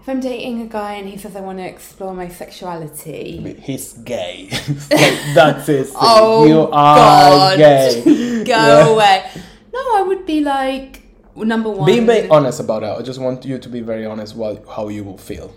If 0.00 0.08
I'm 0.08 0.20
dating 0.20 0.62
a 0.62 0.66
guy 0.66 0.94
and 0.94 1.08
he 1.08 1.18
says 1.18 1.36
I 1.36 1.40
want 1.40 1.58
to 1.58 1.64
explore 1.66 2.14
my 2.14 2.28
sexuality, 2.28 3.56
He's 3.62 3.92
gay. 3.94 4.48
like, 4.90 5.34
that's 5.34 5.68
it. 5.68 5.88
Oh, 5.96 6.46
you 6.46 6.60
are 6.62 6.70
God. 6.70 7.58
gay. 7.58 8.02
go 8.44 8.52
Yeah. 8.52 8.88
away. 8.88 9.30
No, 9.72 9.80
I 9.96 10.02
would 10.06 10.24
be 10.24 10.40
like 10.40 11.02
number 11.36 11.70
one. 11.70 11.86
Be 11.86 12.00
very 12.00 12.28
honest 12.28 12.58
about 12.60 12.82
it. 12.84 12.92
I 12.98 13.02
just 13.02 13.20
want 13.20 13.44
you 13.44 13.58
to 13.58 13.68
be 13.68 13.80
very 13.80 14.06
honest 14.06 14.34
what 14.36 14.64
how 14.76 14.88
you 14.88 15.04
will 15.04 15.18
feel. 15.18 15.52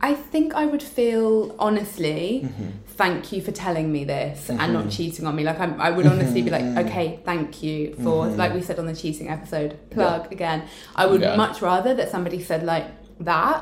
I 0.00 0.14
think 0.14 0.54
I 0.54 0.64
would 0.66 0.82
feel 0.82 1.54
honestly, 1.58 2.42
Mm-hmm. 2.44 2.68
Thank 3.02 3.32
you 3.32 3.40
for 3.46 3.52
telling 3.66 3.88
me 3.96 4.02
this 4.04 4.38
and 4.50 4.72
not 4.78 4.86
cheating 4.96 5.24
on 5.28 5.34
me. 5.38 5.42
Like 5.50 5.58
I'm, 5.64 5.80
I 5.80 5.90
would 5.96 6.06
honestly 6.12 6.42
be 6.42 6.50
like, 6.56 6.62
Mm-hmm. 6.68 6.84
okay, 6.88 7.06
thank 7.30 7.62
you 7.62 7.94
for 8.04 8.26
like 8.42 8.52
we 8.58 8.62
said 8.68 8.78
on 8.82 8.86
the 8.92 8.94
cheating 9.02 9.28
episode. 9.36 9.70
Plug 9.96 10.22
again. 10.36 10.58
I 11.02 11.06
would 11.10 11.22
Yeah. 11.22 11.36
much 11.44 11.56
rather 11.62 11.92
that 11.98 12.08
somebody 12.14 12.40
said 12.50 12.62
like 12.74 12.86
that. 13.30 13.58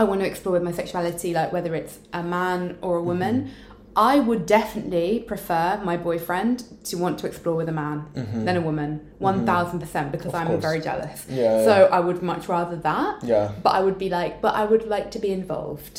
I 0.00 0.02
want 0.04 0.20
to 0.22 0.26
explore 0.32 0.52
with 0.56 0.62
my 0.70 0.72
sexuality, 0.82 1.30
like 1.40 1.50
whether 1.56 1.72
it's 1.74 1.98
a 2.12 2.22
man 2.22 2.78
or 2.86 2.92
a 2.96 3.00
Mm-hmm. 3.00 3.08
woman. 3.12 3.50
I 3.96 4.18
would 4.28 4.44
definitely 4.46 5.10
prefer 5.32 5.80
my 5.90 5.96
boyfriend 6.08 6.56
to 6.88 6.96
want 7.04 7.14
to 7.20 7.26
explore 7.30 7.54
with 7.60 7.68
a 7.68 7.72
man 7.82 7.98
than 8.46 8.56
a 8.56 8.60
woman, 8.70 8.90
one 9.30 9.40
thousand 9.50 9.78
percent, 9.84 10.06
because 10.14 10.32
Mm-hmm. 10.32 10.42
Of 10.42 10.42
I'm 10.42 10.46
course. 10.60 10.62
very 10.68 10.80
jealous. 10.88 11.18
Yeah, 11.28 11.64
So 11.68 11.74
I 11.98 12.00
would 12.06 12.20
much 12.22 12.44
rather 12.56 12.76
that. 12.90 13.12
Yeah. 13.32 13.46
But 13.64 13.72
I 13.78 13.80
would 13.86 13.98
be 14.04 14.08
like, 14.18 14.32
but 14.44 14.52
I 14.62 14.64
would 14.70 14.84
like 14.96 15.08
to 15.16 15.18
be 15.26 15.30
involved. 15.40 15.96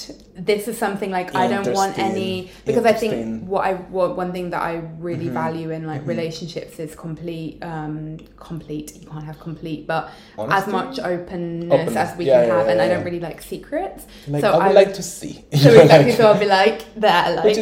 This 0.51 0.67
is 0.71 0.75
something 0.85 1.11
like 1.17 1.27
I 1.43 1.45
don't 1.53 1.71
want 1.79 1.93
any 2.09 2.29
because 2.69 2.85
I 2.85 2.93
Mm-hmm. 2.93 2.99
think 2.99 3.47
what 3.53 3.63
I 3.69 3.73
what 3.97 4.09
one 4.23 4.31
thing 4.35 4.47
that 4.53 4.61
I 4.71 4.73
really 5.09 5.29
value 5.43 5.69
in 5.77 5.81
like 5.91 6.01
relationships 6.13 6.73
is 6.85 6.91
complete 7.07 7.53
um 7.71 8.17
complete. 8.49 8.87
You 9.01 9.07
can't 9.13 9.23
have 9.31 9.39
complete, 9.49 9.81
but 9.93 10.03
as 10.59 10.65
much 10.77 10.93
openness, 10.99 11.71
Openness. 11.75 11.95
as 12.03 12.09
we 12.19 12.25
Yeah, 12.25 12.33
can 12.41 12.47
yeah, 12.49 12.57
have, 12.57 12.67
and 12.71 12.79
I 12.83 12.87
don't 12.91 13.05
really 13.07 13.23
like 13.29 13.39
secrets. 13.53 14.01
Like 14.27 14.41
so 14.43 14.49
I 14.51 14.67
would 14.67 14.75
like 14.81 14.93
to 15.01 15.03
see. 15.17 15.33
so 15.63 15.69
exactly. 15.71 16.11
Like- 16.11 16.17
so 16.19 16.23
I'll 16.31 16.39
be 16.47 16.51
like 16.61 16.79
there, 17.05 17.25
like 17.39 17.55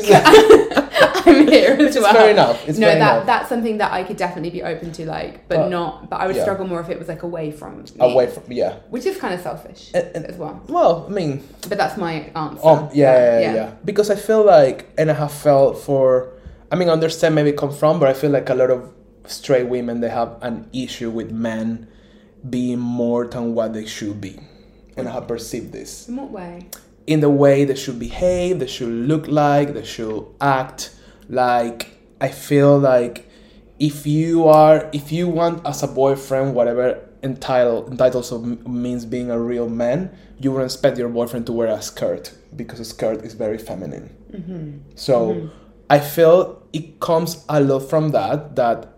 I'm 1.25 1.47
here 1.47 1.71
as 1.79 1.95
well. 1.95 2.13
fair 2.13 2.31
enough, 2.31 2.67
it's 2.67 2.77
no, 2.77 2.87
fair 2.87 2.99
that 2.99 3.13
enough. 3.15 3.25
that's 3.25 3.49
something 3.49 3.77
that 3.77 3.91
I 3.91 4.03
could 4.03 4.17
definitely 4.17 4.49
be 4.51 4.63
open 4.63 4.91
to, 4.93 5.05
like, 5.05 5.47
but 5.47 5.57
But- 5.57 5.69
not. 5.69 6.09
But 6.09 6.17
I 6.21 6.27
would 6.27 6.35
yeah. 6.35 6.43
struggle 6.43 6.67
more 6.67 6.81
if 6.81 6.89
it 6.89 6.99
was 6.99 7.07
like 7.07 7.23
away 7.23 7.51
from 7.51 7.77
me, 7.83 7.85
away 7.99 8.27
from 8.27 8.43
yeah. 8.51 8.75
which 8.89 9.05
is 9.05 9.17
kind 9.17 9.33
of 9.33 9.41
selfish 9.41 9.91
And- 9.93 10.09
and- 10.15 10.25
as 10.25 10.35
well. 10.37 10.61
Well, 10.67 11.05
I 11.07 11.11
mean, 11.11 11.43
But 11.69 11.77
that's 11.77 11.97
my 11.97 12.13
answer. 12.35 12.59
Oh 12.63 12.89
yeah, 12.93 13.13
But, 13.13 13.41
yeah, 13.41 13.53
yeah, 13.55 13.71
Because 13.85 14.09
I 14.09 14.15
feel 14.15 14.43
like, 14.45 14.87
and 14.97 15.09
I 15.09 15.13
have 15.13 15.31
felt 15.31 15.77
for, 15.79 16.29
I 16.71 16.75
mean, 16.75 16.89
I 16.89 16.91
understand 16.93 17.35
maybe 17.35 17.51
come 17.53 17.71
from, 17.71 17.99
but 17.99 18.09
I 18.09 18.13
feel 18.13 18.31
like 18.31 18.49
a 18.49 18.55
lot 18.55 18.69
of 18.69 18.91
straight 19.25 19.67
women 19.69 20.01
they 20.01 20.09
have 20.09 20.37
an 20.41 20.67
issue 20.73 21.09
with 21.09 21.31
men 21.31 21.87
being 22.49 22.79
more 22.79 23.25
than 23.25 23.55
what 23.55 23.73
they 23.73 23.85
should 23.85 24.19
be, 24.19 24.37
and 24.97 25.07
I 25.07 25.11
have 25.13 25.27
perceived 25.29 25.71
this 25.71 26.09
In 26.09 26.17
what 26.17 26.29
way? 26.31 26.67
In 27.07 27.19
the 27.19 27.29
way 27.29 27.65
they 27.65 27.75
should 27.75 27.99
behave, 27.99 28.59
they 28.59 28.67
should 28.67 28.89
look 28.89 29.27
like, 29.27 29.73
they 29.73 29.83
should 29.83 30.25
act 30.39 30.95
like. 31.29 31.99
I 32.21 32.29
feel 32.29 32.79
like 32.79 33.29
if 33.79 34.07
you 34.07 34.47
are, 34.47 34.89
if 34.93 35.11
you 35.11 35.27
want 35.27 35.65
as 35.67 35.83
a 35.83 35.87
boyfriend, 35.87 36.55
whatever 36.55 37.01
entitle 37.21 37.87
entitles 37.89 38.31
of 38.31 38.67
means 38.67 39.05
being 39.05 39.29
a 39.29 39.39
real 39.39 39.67
man, 39.69 40.15
you 40.39 40.51
would 40.51 40.63
expect 40.63 40.97
your 40.97 41.09
boyfriend 41.09 41.45
to 41.47 41.51
wear 41.51 41.67
a 41.67 41.81
skirt 41.81 42.33
because 42.55 42.79
a 42.79 42.85
skirt 42.85 43.23
is 43.23 43.33
very 43.33 43.57
feminine. 43.57 44.15
Mm-hmm. 44.31 44.77
So 44.95 45.33
mm-hmm. 45.33 45.47
I 45.89 45.99
feel 45.99 46.63
it 46.71 46.99
comes 46.99 47.43
a 47.49 47.59
lot 47.59 47.81
from 47.81 48.11
that 48.11 48.55
that 48.55 48.92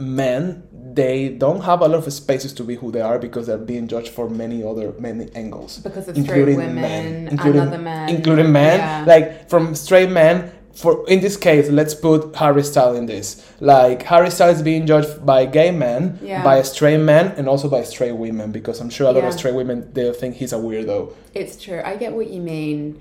men 0.00 0.62
they 0.92 1.28
don't 1.28 1.60
have 1.62 1.80
a 1.82 1.88
lot 1.88 2.04
of 2.06 2.12
spaces 2.12 2.52
to 2.54 2.64
be 2.64 2.74
who 2.74 2.90
they 2.90 3.00
are 3.00 3.18
because 3.18 3.46
they're 3.46 3.58
being 3.58 3.86
judged 3.86 4.08
for 4.08 4.28
many 4.28 4.62
other 4.64 4.92
many 4.98 5.28
angles 5.34 5.78
Because 5.78 6.08
of 6.08 6.16
straight 6.16 6.56
women 6.56 7.28
and 7.28 7.40
other 7.40 7.78
men. 7.78 8.08
including 8.08 8.50
men 8.52 8.78
Yeah. 8.78 9.04
like 9.06 9.48
from 9.48 9.74
straight 9.74 10.10
men 10.10 10.50
for 10.74 11.04
in 11.08 11.20
this 11.20 11.36
case 11.36 11.68
let's 11.68 11.94
put 11.94 12.34
harry 12.36 12.62
styles 12.62 12.96
in 12.96 13.06
this 13.06 13.44
like 13.60 14.02
harry 14.02 14.30
styles 14.30 14.56
is 14.56 14.62
being 14.62 14.86
judged 14.86 15.24
by 15.24 15.44
gay 15.44 15.70
men 15.70 16.18
Yeah. 16.22 16.42
by 16.42 16.62
straight 16.62 16.98
men 16.98 17.34
and 17.36 17.48
also 17.48 17.68
by 17.68 17.82
straight 17.84 18.12
women 18.16 18.50
because 18.52 18.80
i'm 18.80 18.90
sure 18.90 19.08
a 19.08 19.12
lot 19.12 19.22
Yeah. 19.22 19.28
of 19.28 19.34
straight 19.34 19.54
women 19.54 19.90
they 19.92 20.10
think 20.12 20.36
he's 20.36 20.52
a 20.52 20.56
weirdo 20.66 21.12
It's 21.34 21.56
true. 21.62 21.80
I 21.84 21.94
get 21.96 22.12
what 22.12 22.28
you 22.34 22.40
mean. 22.40 22.98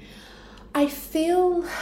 I 0.76 0.86
feel. 0.88 1.64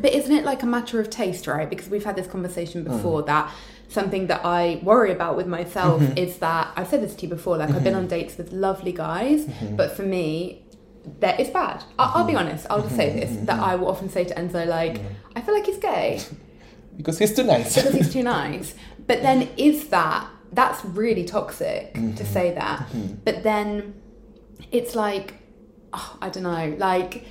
But 0.00 0.14
isn't 0.14 0.34
it 0.34 0.44
like 0.46 0.62
a 0.62 0.66
matter 0.66 0.98
of 1.00 1.10
taste, 1.10 1.46
right? 1.46 1.68
Because 1.68 1.88
we've 1.90 2.04
had 2.04 2.16
this 2.16 2.26
conversation 2.26 2.84
Mm. 2.84 2.88
before 2.92 3.22
that 3.24 3.50
something 3.90 4.28
that 4.28 4.40
I 4.44 4.80
worry 4.82 5.12
about 5.12 5.36
with 5.36 5.46
myself 5.46 6.00
Mm-hmm. 6.00 6.16
is 6.24 6.38
that 6.38 6.64
I've 6.76 6.88
said 6.88 7.02
this 7.02 7.14
to 7.16 7.22
you 7.26 7.28
before. 7.28 7.56
Like 7.58 7.70
I've 7.70 7.84
been 7.84 7.94
on 8.02 8.06
dates 8.06 8.38
with 8.38 8.52
lovely 8.52 8.92
guys, 8.92 9.44
Mm-hmm. 9.44 9.76
but 9.76 9.88
for 9.96 10.02
me, 10.16 10.64
that 11.20 11.40
is 11.40 11.48
bad. 11.50 11.82
I'll, 11.98 12.10
I'll 12.22 12.24
be 12.26 12.36
honest. 12.36 12.66
I'll 12.70 12.82
just 12.82 12.96
say 12.96 13.08
this: 13.18 13.30
that 13.46 13.56
Mm-hmm. 13.56 13.64
I 13.70 13.74
will 13.76 13.88
often 13.88 14.08
say 14.08 14.24
to 14.24 14.34
Enzo, 14.34 14.66
like, 14.66 15.00
I 15.36 15.40
feel 15.42 15.54
like 15.54 15.66
he's 15.66 15.78
gay 15.78 16.20
because 16.96 17.18
he's 17.18 17.34
too 17.34 17.44
nice 17.44 17.74
because 17.74 17.94
he's 17.94 18.12
too 18.12 18.22
nice. 18.22 18.74
But 19.06 19.22
then 19.22 19.48
is 19.56 19.88
that 19.88 20.28
that's 20.52 20.84
really 20.84 21.24
toxic 21.24 21.94
Mm-hmm. 21.94 22.14
to 22.14 22.24
say 22.26 22.54
that. 22.54 22.86
But 23.24 23.42
then 23.42 23.94
it's 24.70 24.94
like 24.94 25.34
oh, 25.92 26.16
I 26.22 26.28
don't 26.28 26.44
know, 26.44 26.76
like 26.78 27.24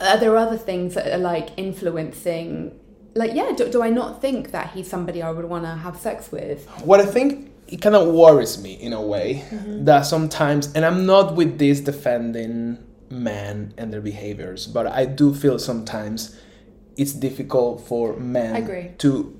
are 0.00 0.18
there 0.18 0.36
other 0.36 0.56
things 0.56 0.94
that 0.94 1.06
are 1.12 1.18
like 1.18 1.50
influencing 1.56 2.79
like 3.14 3.32
yeah, 3.34 3.52
do, 3.56 3.70
do 3.70 3.82
I 3.82 3.90
not 3.90 4.20
think 4.20 4.50
that 4.52 4.70
he's 4.70 4.88
somebody 4.88 5.22
I 5.22 5.30
would 5.30 5.44
want 5.46 5.64
to 5.64 5.70
have 5.70 5.96
sex 5.98 6.30
with? 6.32 6.66
what 6.84 7.00
I 7.00 7.06
think 7.06 7.50
it 7.68 7.80
kind 7.82 7.94
of 7.94 8.08
worries 8.08 8.60
me 8.62 8.72
in 8.74 8.92
a 8.92 9.00
way 9.02 9.44
Mm-hmm. 9.50 9.84
that 9.84 10.02
sometimes, 10.06 10.72
and 10.74 10.84
I'm 10.84 11.06
not 11.06 11.34
with 11.36 11.58
this 11.58 11.80
defending 11.80 12.78
men 13.08 13.74
and 13.76 13.92
their 13.92 14.00
behaviors, 14.00 14.66
but 14.66 14.86
I 14.86 15.04
do 15.04 15.34
feel 15.34 15.58
sometimes 15.58 16.36
it's 16.96 17.12
difficult 17.12 17.86
for 17.86 18.16
men 18.16 18.96
to 18.98 19.38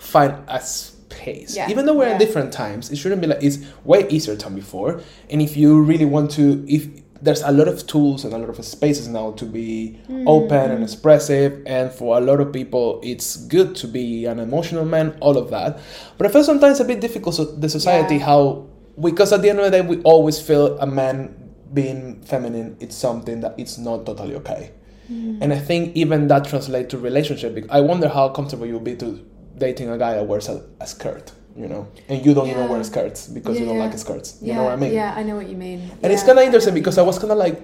find 0.00 0.34
a 0.48 0.60
space. 0.60 1.56
Yeah. 1.56 1.70
Even 1.70 1.86
though 1.86 1.94
we're 1.94 2.06
Yeah. 2.08 2.12
in 2.14 2.18
different 2.18 2.52
times, 2.52 2.90
it 2.90 2.96
shouldn't 2.96 3.20
be 3.20 3.26
like 3.26 3.42
it's 3.42 3.58
way 3.84 4.06
easier 4.08 4.34
than 4.36 4.54
before. 4.54 5.00
And 5.30 5.40
if 5.40 5.56
you 5.56 5.80
really 5.82 6.04
want 6.04 6.30
to, 6.32 6.64
if 6.68 6.88
there's 7.20 7.42
a 7.42 7.50
lot 7.52 7.68
of 7.68 7.86
tools 7.86 8.24
and 8.24 8.32
a 8.34 8.38
lot 8.38 8.48
of 8.48 8.64
spaces 8.64 9.08
now 9.08 9.32
to 9.32 9.44
be 9.44 9.98
open 10.26 10.70
and 10.70 10.80
mm. 10.80 10.82
expressive, 10.82 11.62
and 11.66 11.90
for 11.90 12.18
a 12.18 12.20
lot 12.20 12.40
of 12.40 12.52
people, 12.52 13.00
it's 13.02 13.36
good 13.36 13.74
to 13.76 13.88
be 13.88 14.26
an 14.26 14.38
emotional 14.38 14.84
man, 14.84 15.16
all 15.20 15.36
of 15.36 15.50
that. 15.50 15.78
But 16.18 16.26
I 16.26 16.30
feel 16.30 16.44
sometimes 16.44 16.80
a 16.80 16.84
bit 16.84 17.00
difficult. 17.00 17.34
So 17.34 17.44
the 17.44 17.68
society, 17.68 18.16
Yeah. 18.16 18.26
how 18.26 18.66
because 19.00 19.32
at 19.32 19.42
the 19.42 19.50
end 19.50 19.58
of 19.58 19.64
the 19.66 19.70
day, 19.70 19.80
we 19.82 20.00
always 20.02 20.40
feel 20.40 20.78
a 20.78 20.86
man 20.86 21.34
being 21.74 22.22
feminine. 22.22 22.76
It's 22.80 22.96
something 22.96 23.40
that 23.40 23.54
it's 23.58 23.78
not 23.78 24.06
totally 24.06 24.34
okay. 24.36 24.70
Mm. 25.12 25.38
And 25.40 25.52
I 25.52 25.58
think 25.58 25.94
even 25.96 26.28
that 26.28 26.44
translates 26.46 26.90
to 26.90 26.98
relationship. 26.98 27.64
I 27.70 27.80
wonder 27.80 28.08
how 28.08 28.28
comfortable 28.30 28.66
you'll 28.66 28.80
be 28.80 28.96
to 28.96 29.24
dating 29.58 29.90
a 29.90 29.98
guy 29.98 30.14
that 30.14 30.26
wears 30.26 30.48
a, 30.48 30.64
a 30.80 30.86
skirt, 30.86 31.32
you 31.56 31.68
know, 31.68 31.88
and 32.08 32.24
you 32.24 32.34
don't 32.34 32.48
even 32.48 32.68
wear 32.68 32.82
skirts 32.84 33.26
because 33.28 33.58
you 33.58 33.64
don't 33.66 33.76
Yeah. 33.76 33.84
like 33.84 33.98
skirts. 33.98 34.38
You 34.40 34.48
yeah, 34.48 34.56
know 34.56 34.64
what 34.64 34.72
I 34.72 34.76
mean? 34.76 34.92
Yeah, 34.92 35.14
I 35.16 35.22
know 35.22 35.36
what 35.36 35.48
you 35.48 35.56
mean. 35.56 35.90
And 36.02 36.12
it's 36.12 36.22
kind 36.22 36.38
of 36.38 36.44
interesting 36.44 36.74
you 36.74 36.80
because 36.80 36.98
I 36.98 37.02
was 37.02 37.18
kind 37.18 37.32
of 37.32 37.38
like 37.38 37.62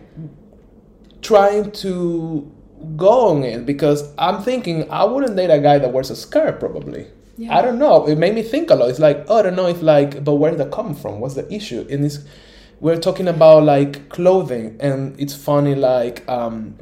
trying 1.21 1.71
to 1.73 2.51
go 2.97 3.29
on 3.29 3.45
it 3.45 3.65
because 3.67 4.13
I'm 4.19 4.43
thinking 4.43 4.91
I 4.91 5.05
wouldn't 5.05 5.37
date 5.37 5.51
a 5.51 5.61
guy 5.61 5.79
that 5.79 5.93
wears 5.93 6.11
a 6.11 6.17
skirt 6.17 6.59
probably. 6.59 7.07
Yeah. 7.37 7.57
I 7.57 7.63
don't 7.63 7.79
know. 7.79 8.07
It 8.07 8.17
made 8.19 8.35
me 8.35 8.43
think 8.43 8.71
a 8.71 8.75
lot. 8.75 8.91
It's 8.91 8.99
like, 8.99 9.25
oh, 9.29 9.39
I 9.39 9.43
don't 9.43 9.57
know 9.57 9.67
if 9.67 9.83
like, 9.83 10.25
but 10.25 10.35
where 10.35 10.51
did 10.51 10.61
that 10.61 10.71
come 10.73 10.95
from? 10.95 11.21
What's 11.21 11.35
the 11.35 11.51
issue? 11.53 11.87
And 11.89 12.11
we're 12.81 12.99
talking 12.99 13.29
about 13.29 13.63
like 13.65 14.09
clothing, 14.09 14.77
and 14.81 15.19
it's 15.19 15.35
funny. 15.35 15.75
Like, 15.75 16.29
um, 16.29 16.77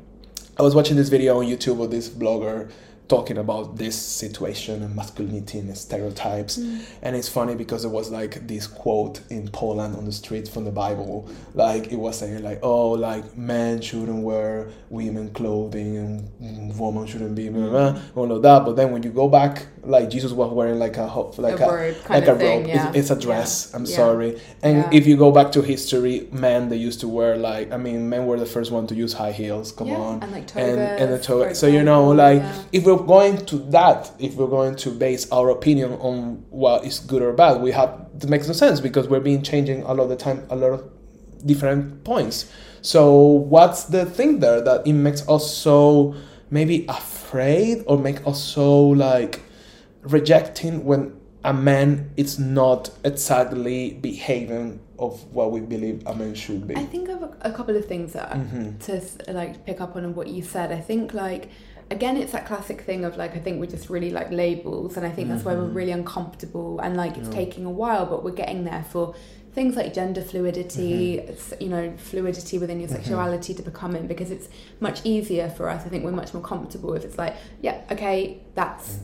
I 0.59 0.62
was 0.62 0.75
watching 0.75 0.97
this 0.97 1.09
video 1.09 1.38
on 1.38 1.47
YouTube 1.47 1.83
of 1.83 1.90
this 1.90 2.09
blogger 2.09 2.71
talking 3.11 3.37
about 3.38 3.76
this 3.76 4.00
situation 4.00 4.83
and 4.83 4.95
masculinity 4.95 5.59
and 5.59 5.76
stereotypes, 5.76 6.57
mm. 6.57 6.81
and 7.02 7.17
it's 7.17 7.29
funny 7.29 7.55
because 7.55 7.83
there 7.83 7.90
was 7.90 8.11
like 8.11 8.47
this 8.47 8.67
quote 8.67 9.21
in 9.31 9.49
Poland 9.49 9.97
on 9.97 10.05
the 10.05 10.12
street 10.12 10.49
from 10.49 10.64
the 10.64 10.71
Bible, 10.71 11.29
like 11.55 11.93
it 11.93 11.97
was 11.97 12.19
saying 12.21 12.43
like, 12.43 12.61
oh, 12.62 12.90
like 12.93 13.37
men 13.37 13.81
shouldn't 13.83 14.23
wear 14.23 14.71
women 14.88 15.31
clothing 15.31 15.97
and 15.99 16.79
women 16.79 17.07
shouldn't 17.07 17.35
be 17.35 17.49
blah, 17.49 17.69
blah, 17.69 18.00
all 18.14 18.33
of 18.33 18.43
that. 18.43 18.64
But 18.64 18.76
then 18.76 18.93
when 18.93 19.02
you 19.02 19.11
go 19.11 19.29
back, 19.29 19.67
like 19.83 20.11
Jesus 20.11 20.33
was 20.33 20.53
wearing 20.53 20.79
like 20.79 20.97
a 20.97 21.07
like 21.39 21.59
A 21.61 21.65
a, 21.65 21.95
like 22.09 22.27
a 22.27 22.37
thing, 22.37 22.61
robe. 22.61 22.69
yeah. 22.69 22.89
It's, 22.89 22.97
it's 22.99 23.11
a 23.11 23.19
dress. 23.19 23.71
Yeah. 23.71 23.77
I'm 23.79 23.87
sorry. 23.87 24.41
And 24.63 24.93
if 24.93 25.07
you 25.07 25.17
go 25.17 25.33
back 25.33 25.53
to 25.53 25.63
history, 25.63 26.29
men 26.33 26.69
they 26.69 26.77
used 26.77 27.01
to 27.01 27.09
wear 27.09 27.37
like 27.37 27.73
I 27.73 27.77
mean, 27.77 28.09
men 28.09 28.27
were 28.27 28.39
the 28.39 28.47
first 28.47 28.71
one 28.71 28.87
to 28.89 28.95
use 28.95 29.13
high 29.13 29.33
heels. 29.33 29.73
Come 29.73 29.91
on, 29.91 30.23
and, 30.23 30.33
like, 30.33 30.57
and, 30.57 30.81
and 30.81 31.13
the 31.13 31.19
toga. 31.19 31.55
So 31.55 31.67
you 31.67 31.83
know, 31.83 32.09
like 32.09 32.43
if 32.73 32.85
we're 32.85 32.97
going 32.97 33.45
to 33.47 33.57
that, 33.71 34.11
if 34.19 34.35
we're 34.35 34.49
going 34.49 34.77
to 34.77 34.91
base 34.91 35.31
our 35.33 35.51
opinion 35.51 35.93
on 35.95 36.45
what 36.51 36.85
is 36.85 36.99
good 37.01 37.23
or 37.23 37.33
bad, 37.33 37.61
we 37.61 37.73
have 37.73 38.19
to 38.21 38.27
make 38.27 38.45
some 38.45 38.55
sense 38.55 38.81
because 38.81 39.09
we're 39.09 39.21
being 39.21 39.43
changing 39.43 39.83
a 39.83 39.95
lot 39.95 40.05
of 40.05 40.09
the 40.11 40.17
time, 40.17 40.47
a 40.51 40.57
lot 40.57 40.73
of 40.73 40.91
different 41.47 42.05
points. 42.05 42.51
So 42.83 43.21
what's 43.23 43.85
the 43.85 44.07
thing 44.07 44.41
there 44.41 44.61
that 44.61 44.87
it 44.87 44.93
makes 44.93 45.27
us 45.29 45.55
so 45.55 46.15
maybe 46.51 46.87
afraid 46.89 47.85
or 47.87 47.97
make 47.99 48.27
us 48.27 48.43
so 48.43 48.89
like 48.89 49.41
rejecting 50.02 50.85
when 50.85 51.19
a 51.45 51.52
man 51.54 52.11
is 52.16 52.38
not 52.38 52.90
exactly 53.04 53.92
behaving 53.95 54.80
of 54.99 55.23
what 55.35 55.50
we 55.50 55.61
believe 55.61 56.02
a 56.07 56.14
man 56.14 56.35
should 56.35 56.66
be. 56.69 56.76
I 56.76 56.85
think 56.85 57.09
of 57.09 57.23
a, 57.23 57.37
a 57.42 57.52
couple 57.52 57.76
of 57.76 57.87
things 57.87 58.12
that 58.12 58.33
Mm-hmm. 58.33 58.78
to 58.78 59.33
like 59.33 59.64
pick 59.64 59.80
up 59.80 59.97
on 59.97 60.14
what 60.14 60.26
you 60.28 60.42
said. 60.42 60.71
I 60.73 60.80
think 60.80 61.14
like 61.14 61.49
again, 61.90 62.16
it's 62.16 62.33
that 62.33 62.47
classic 62.47 62.83
thing 62.83 63.04
of 63.04 63.16
like 63.16 63.35
I 63.35 63.38
think 63.40 63.59
we're 63.61 63.66
just 63.66 63.88
really 63.88 64.11
like 64.11 64.30
labels, 64.30 64.97
and 64.99 65.07
I 65.07 65.11
think 65.11 65.28
that's 65.28 65.45
why 65.45 65.52
Mm-hmm. 65.54 65.62
we're 65.62 65.69
really 65.80 65.92
uncomfortable 65.92 66.78
and 66.80 66.97
like 66.97 67.16
it's 67.16 67.28
taking 67.30 67.64
a 67.64 67.71
while, 67.71 68.04
but 68.07 68.23
we're 68.23 68.30
getting 68.33 68.64
there 68.64 68.85
for 68.90 69.14
things 69.54 69.75
like 69.76 69.95
gender 69.95 70.21
fluidity, 70.23 71.19
Mm-hmm. 71.26 71.62
you 71.62 71.69
know, 71.71 71.95
fluidity 71.97 72.59
within 72.59 72.78
your 72.80 72.88
sexuality 72.90 73.54
to 73.54 73.62
become 73.62 73.97
in 73.97 74.07
because 74.07 74.30
it's 74.30 74.49
much 74.80 75.00
easier 75.04 75.49
for 75.49 75.69
us. 75.71 75.87
I 75.87 75.88
think 75.88 76.04
we're 76.04 76.12
much 76.12 76.35
more 76.35 76.42
comfortable 76.42 76.92
if 76.95 77.04
it's 77.04 77.16
like, 77.19 77.35
yeah, 77.62 77.80
okay, 77.90 78.42
that's 78.54 78.99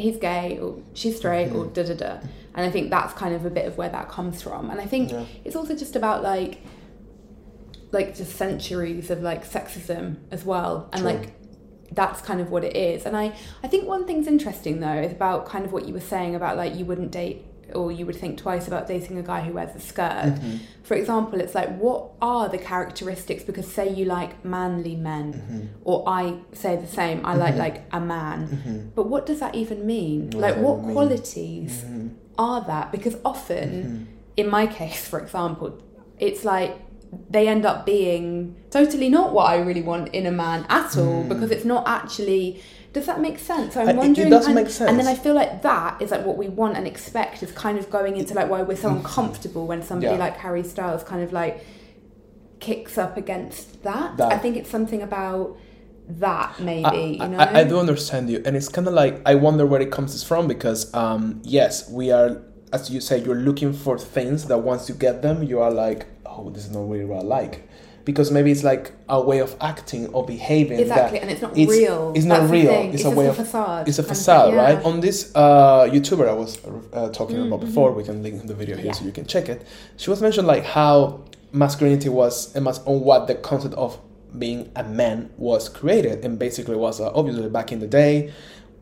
he's 0.00 0.16
gay 0.16 0.58
or 0.58 0.80
she's 0.94 1.16
straight 1.16 1.50
or 1.52 1.66
da 1.66 1.82
da 1.84 1.94
da. 1.94 2.18
And 2.54 2.66
I 2.66 2.70
think 2.70 2.90
that's 2.90 3.12
kind 3.14 3.34
of 3.34 3.44
a 3.46 3.50
bit 3.50 3.66
of 3.66 3.78
where 3.78 3.88
that 3.88 4.08
comes 4.08 4.42
from. 4.42 4.70
And 4.70 4.80
I 4.80 4.86
think 4.86 5.10
Yeah. 5.12 5.24
it's 5.44 5.54
also 5.56 5.76
just 5.76 5.94
about 5.96 6.22
like 6.22 6.58
like 7.92 8.16
just 8.16 8.36
centuries 8.36 9.10
of 9.10 9.20
like 9.22 9.44
sexism 9.48 10.16
as 10.30 10.44
well 10.44 10.88
and 10.92 11.02
True. 11.02 11.10
like 11.12 11.32
that's 11.92 12.20
kind 12.20 12.40
of 12.40 12.50
what 12.50 12.62
it 12.62 12.76
is. 12.76 13.04
And 13.04 13.16
I, 13.16 13.32
I 13.64 13.68
think 13.68 13.88
one 13.88 14.06
thing's 14.06 14.28
interesting 14.28 14.78
though 14.78 15.00
is 15.00 15.10
about 15.12 15.46
kind 15.46 15.64
of 15.64 15.72
what 15.72 15.86
you 15.88 15.94
were 15.94 15.98
saying 16.00 16.36
about 16.36 16.56
like 16.56 16.76
you 16.76 16.84
wouldn't 16.84 17.10
date 17.10 17.44
or 17.74 17.92
you 17.92 18.06
would 18.06 18.16
think 18.16 18.38
twice 18.38 18.66
about 18.68 18.86
dating 18.86 19.18
a 19.18 19.22
guy 19.22 19.40
who 19.40 19.52
wears 19.52 19.74
a 19.74 19.80
skirt. 19.80 20.26
Mm-hmm. 20.26 20.56
For 20.82 20.94
example, 20.94 21.40
it's 21.40 21.54
like 21.54 21.76
what 21.78 22.10
are 22.20 22.48
the 22.48 22.58
characteristics? 22.58 23.42
Because 23.44 23.66
say 23.66 23.92
you 23.92 24.04
like 24.04 24.44
manly 24.44 24.96
men, 24.96 25.32
mm-hmm. 25.32 25.66
or 25.84 26.08
I 26.08 26.38
say 26.52 26.76
the 26.76 26.86
same, 26.86 27.24
I 27.24 27.34
like 27.34 27.50
mm-hmm. 27.50 27.58
like 27.58 27.84
a 27.92 28.00
man. 28.00 28.92
But 28.94 29.06
what 29.08 29.26
does 29.26 29.40
that 29.40 29.54
even 29.54 29.86
mean? 29.86 30.30
What 30.30 30.42
like 30.42 30.56
what 30.56 30.82
mean? 30.82 30.92
qualities 30.92 31.84
are 32.38 32.64
that? 32.66 32.92
Because 32.92 33.16
often, 33.24 34.08
in 34.36 34.48
my 34.48 34.66
case, 34.66 35.06
for 35.06 35.20
example, 35.20 35.80
it's 36.18 36.44
like 36.44 36.76
they 37.28 37.48
end 37.48 37.66
up 37.66 37.84
being 37.84 38.56
totally 38.70 39.08
not 39.08 39.32
what 39.32 39.46
I 39.50 39.56
really 39.56 39.82
want 39.82 40.14
in 40.14 40.26
a 40.26 40.30
man 40.30 40.64
at 40.68 40.96
all 40.96 41.24
mm. 41.24 41.28
because 41.28 41.50
it's 41.50 41.64
not 41.64 41.86
actually. 41.86 42.62
Does 42.92 43.06
that 43.06 43.20
make 43.20 43.38
sense? 43.38 43.74
So 43.74 43.80
I'm 43.80 43.88
I- 43.88 43.90
it- 43.90 43.94
it 43.94 43.98
wondering. 43.98 44.30
does 44.30 44.46
and, 44.46 44.54
make 44.56 44.66
And 44.80 44.98
then. 44.98 45.06
I 45.06 45.14
feel 45.14 45.34
like 45.34 45.62
that 45.62 46.02
is 46.02 46.10
like 46.10 46.24
what 46.26 46.36
we 46.36 46.48
want 46.48 46.76
and 46.76 46.86
expect 46.86 47.42
is 47.42 47.52
kind 47.52 47.78
of 47.78 47.88
going 47.90 48.16
into 48.16 48.34
like 48.34 48.48
why 48.50 48.62
we're 48.62 48.76
so 48.76 48.88
uncomfortable 48.90 49.66
when 49.66 49.82
somebody 49.82 50.12
Yeah. 50.12 50.18
like 50.18 50.36
Harry 50.38 50.62
Styles 50.64 51.04
kind 51.04 51.22
of 51.22 51.32
like 51.32 51.64
kicks 52.58 52.98
up 52.98 53.16
against 53.16 53.82
that. 53.84 54.16
That- 54.16 54.32
I 54.32 54.38
think 54.38 54.56
it's 54.56 54.70
something 54.70 55.02
about 55.02 55.56
that 56.08 56.58
maybe. 56.60 56.84
I, 56.84 57.24
you 57.24 57.28
know. 57.28 57.38
I, 57.38 57.60
I 57.60 57.64
do 57.64 57.78
understand 57.78 58.28
you, 58.30 58.42
and 58.44 58.56
it's 58.56 58.68
kind 58.68 58.88
of 58.88 58.94
like 58.94 59.20
I 59.24 59.36
wonder 59.36 59.64
where 59.66 59.80
it 59.80 59.92
comes 59.92 60.22
from 60.24 60.48
because 60.48 60.92
um, 60.92 61.40
yes, 61.44 61.88
we 61.88 62.10
are, 62.10 62.42
as 62.72 62.90
you 62.90 63.00
say, 63.00 63.22
you're 63.22 63.36
looking 63.36 63.72
for 63.72 63.96
things 63.98 64.46
that 64.46 64.58
once 64.58 64.88
you 64.88 64.94
get 64.96 65.22
them, 65.22 65.44
you 65.44 65.60
are 65.60 65.70
like, 65.70 66.06
oh, 66.26 66.50
this 66.50 66.64
is 66.66 66.72
not 66.72 66.88
really 66.88 67.04
what 67.04 67.20
I 67.20 67.22
like, 67.22 67.68
because 68.04 68.30
maybe 68.30 68.50
it's 68.50 68.64
like 68.64 68.92
a 69.08 69.20
way 69.20 69.38
of 69.40 69.54
acting 69.60 70.06
or 70.14 70.24
behaving. 70.24 70.78
Exactly, 70.80 71.18
and 71.20 71.30
it's 71.30 71.42
not 71.42 71.56
it's, 71.56 71.70
real. 71.70 72.12
It's 72.14 72.24
not 72.24 72.40
That's 72.40 72.52
real. 72.52 72.70
It's, 72.70 72.94
It's 72.96 73.04
a 73.04 73.10
way 73.10 73.26
a 73.26 73.30
of 73.30 73.36
facade 73.36 73.88
It's 73.88 73.98
a 73.98 74.02
facade, 74.02 74.48
thing, 74.50 74.56
right? 74.56 74.84
On 74.84 75.00
this 75.00 75.32
uh, 75.34 75.84
YouTuber 75.90 76.28
I 76.28 76.32
was 76.32 76.58
uh, 76.92 77.08
talking 77.10 77.36
Mm, 77.36 77.46
about 77.48 77.60
mm-hmm. 77.60 77.68
before, 77.68 77.92
we 77.92 78.04
can 78.04 78.22
link 78.22 78.46
the 78.46 78.54
video 78.54 78.76
here 78.76 78.86
Yeah. 78.86 78.92
so 78.92 79.04
you 79.04 79.12
can 79.12 79.26
check 79.26 79.48
it. 79.48 79.66
She 79.96 80.10
was 80.10 80.20
mentioned 80.22 80.46
like 80.46 80.64
how 80.64 81.20
masculinity 81.52 82.08
was 82.08 82.54
and 82.54 82.64
mas- 82.64 82.80
on 82.86 83.00
what 83.00 83.26
the 83.26 83.34
concept 83.34 83.74
of 83.74 83.98
being 84.38 84.70
a 84.76 84.84
man 84.84 85.28
was 85.38 85.68
created 85.68 86.24
and 86.24 86.38
basically 86.38 86.76
was 86.76 87.00
uh, 87.00 87.10
obviously 87.14 87.48
back 87.48 87.72
in 87.72 87.80
the 87.80 87.86
day 87.88 88.32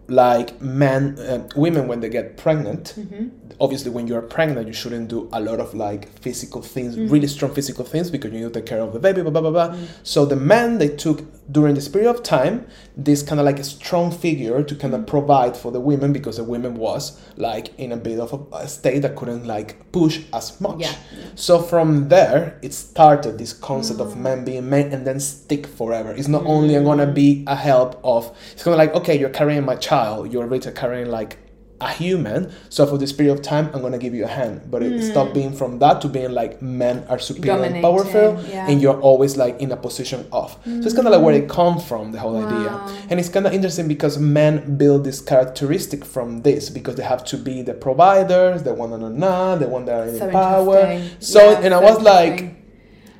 like 0.09 0.61
men 0.63 1.19
uh, 1.19 1.47
women 1.55 1.87
when 1.89 2.01
they 2.01 2.09
get 2.09 2.37
pregnant 2.37 2.95
Mm-hmm. 2.97 3.29
obviously 3.61 3.91
when 3.91 4.07
you're 4.07 4.23
pregnant 4.23 4.67
you 4.67 4.73
shouldn't 4.73 5.09
do 5.09 5.29
a 5.33 5.41
lot 5.41 5.61
of 5.61 5.75
like 5.75 6.09
physical 6.21 6.63
things 6.63 6.97
Mm. 6.97 7.11
really 7.11 7.27
strong 7.27 7.53
physical 7.55 7.85
things 7.85 8.11
because 8.11 8.33
you 8.33 8.39
need 8.39 8.53
to 8.53 8.61
take 8.61 8.67
care 8.67 8.81
of 8.81 8.93
the 8.95 8.99
baby 8.99 9.21
blah 9.23 9.31
blah 9.31 9.43
blah, 9.43 9.51
blah. 9.51 9.77
so 10.03 10.25
the 10.25 10.37
men 10.37 10.79
they 10.79 10.89
took 10.89 11.19
during 11.51 11.75
this 11.75 11.89
period 11.89 12.11
of 12.11 12.23
time 12.23 12.67
this 12.97 13.23
kind 13.23 13.41
of 13.41 13.47
like 13.47 13.59
a 13.59 13.65
strong 13.65 14.11
figure 14.11 14.63
to 14.63 14.75
Mm. 14.75 14.81
kind 14.81 14.95
of 14.95 15.07
provide 15.07 15.57
for 15.57 15.71
the 15.73 15.81
women 15.81 16.13
because 16.13 16.37
the 16.37 16.45
women 16.45 16.75
was 16.75 17.19
like 17.37 17.71
in 17.79 17.93
a 17.93 17.97
bit 17.97 18.19
of 18.21 18.33
a, 18.33 18.57
a 18.57 18.69
state 18.69 19.01
that 19.03 19.17
couldn't 19.17 19.47
like 19.47 19.91
push 19.93 20.21
as 20.33 20.61
much 20.61 20.81
Yeah. 20.81 20.93
so 21.35 21.61
from 21.63 22.09
there, 22.09 22.59
it 22.63 22.73
started 22.75 23.39
this 23.39 23.53
concept 23.53 23.99
Mm. 24.01 24.07
of 24.07 24.17
men 24.17 24.45
being 24.45 24.69
men 24.69 24.93
and 24.93 25.07
then 25.07 25.21
stick 25.21 25.67
forever. 25.67 26.11
It's 26.13 26.29
not 26.29 26.45
only 26.45 26.75
I'm 26.77 26.85
gonna 26.85 27.07
be 27.07 27.45
a 27.47 27.55
help 27.57 27.99
of. 28.05 28.31
It's 28.53 28.63
gonna 28.65 28.77
like 28.77 28.95
okay, 28.95 29.19
you're 29.19 29.31
carrying 29.41 29.65
my 29.65 29.77
child. 29.77 30.33
You're 30.33 30.47
really 30.47 30.73
carrying 30.73 31.09
like 31.11 31.39
a 31.81 31.91
human. 31.93 32.51
So 32.71 32.87
for 32.87 32.99
this 32.99 33.13
period 33.13 33.33
of 33.35 33.41
time, 33.43 33.71
I'm 33.73 33.83
gonna 33.83 33.99
give 33.99 34.13
you 34.15 34.25
a 34.25 34.29
hand. 34.41 34.63
But 34.71 34.83
it 34.83 35.01
stopped 35.11 35.33
being 35.33 35.53
from 35.53 35.79
that 35.79 36.01
to 36.03 36.09
being 36.09 36.33
like 36.33 36.61
men 36.61 37.05
are 37.09 37.19
superior 37.21 37.63
and 37.63 37.77
Mm. 37.77 37.83
Powerful, 37.83 38.29
yeah. 38.51 38.67
and 38.69 38.83
you're 38.83 39.01
always 39.01 39.37
like 39.37 39.61
in 39.61 39.71
a 39.71 39.77
position 39.77 40.27
of. 40.33 40.53
So 40.65 40.71
it's 40.87 40.93
kind 40.95 41.07
of 41.07 41.13
like 41.13 41.23
where 41.23 41.35
it 41.35 41.49
comes 41.49 41.85
from, 41.85 42.11
the 42.13 42.19
whole 42.19 42.35
Wow. 42.35 42.47
idea. 42.49 42.97
And 43.11 43.21
it's 43.21 43.29
kind 43.29 43.47
of 43.47 43.53
interesting 43.53 43.87
because 43.87 44.19
men 44.19 44.77
build 44.77 45.05
this 45.05 45.21
characteristic 45.21 46.05
from 46.05 46.43
this 46.43 46.69
because 46.69 46.97
they 46.97 47.05
have 47.05 47.25
to 47.27 47.37
be 47.37 47.63
the 47.63 47.75
providers, 47.75 48.65
the 48.65 48.75
one 48.75 48.93
and 48.93 49.19
na, 49.19 49.55
the 49.55 49.69
one 49.69 49.85
that 49.87 50.01
are 50.01 50.09
in 50.09 50.19
so 50.19 50.31
power. 50.31 51.01
So 51.21 51.41
Yeah, 51.53 51.61
and 51.65 51.73
I 51.75 51.81
was 51.81 52.01
like, 52.03 52.57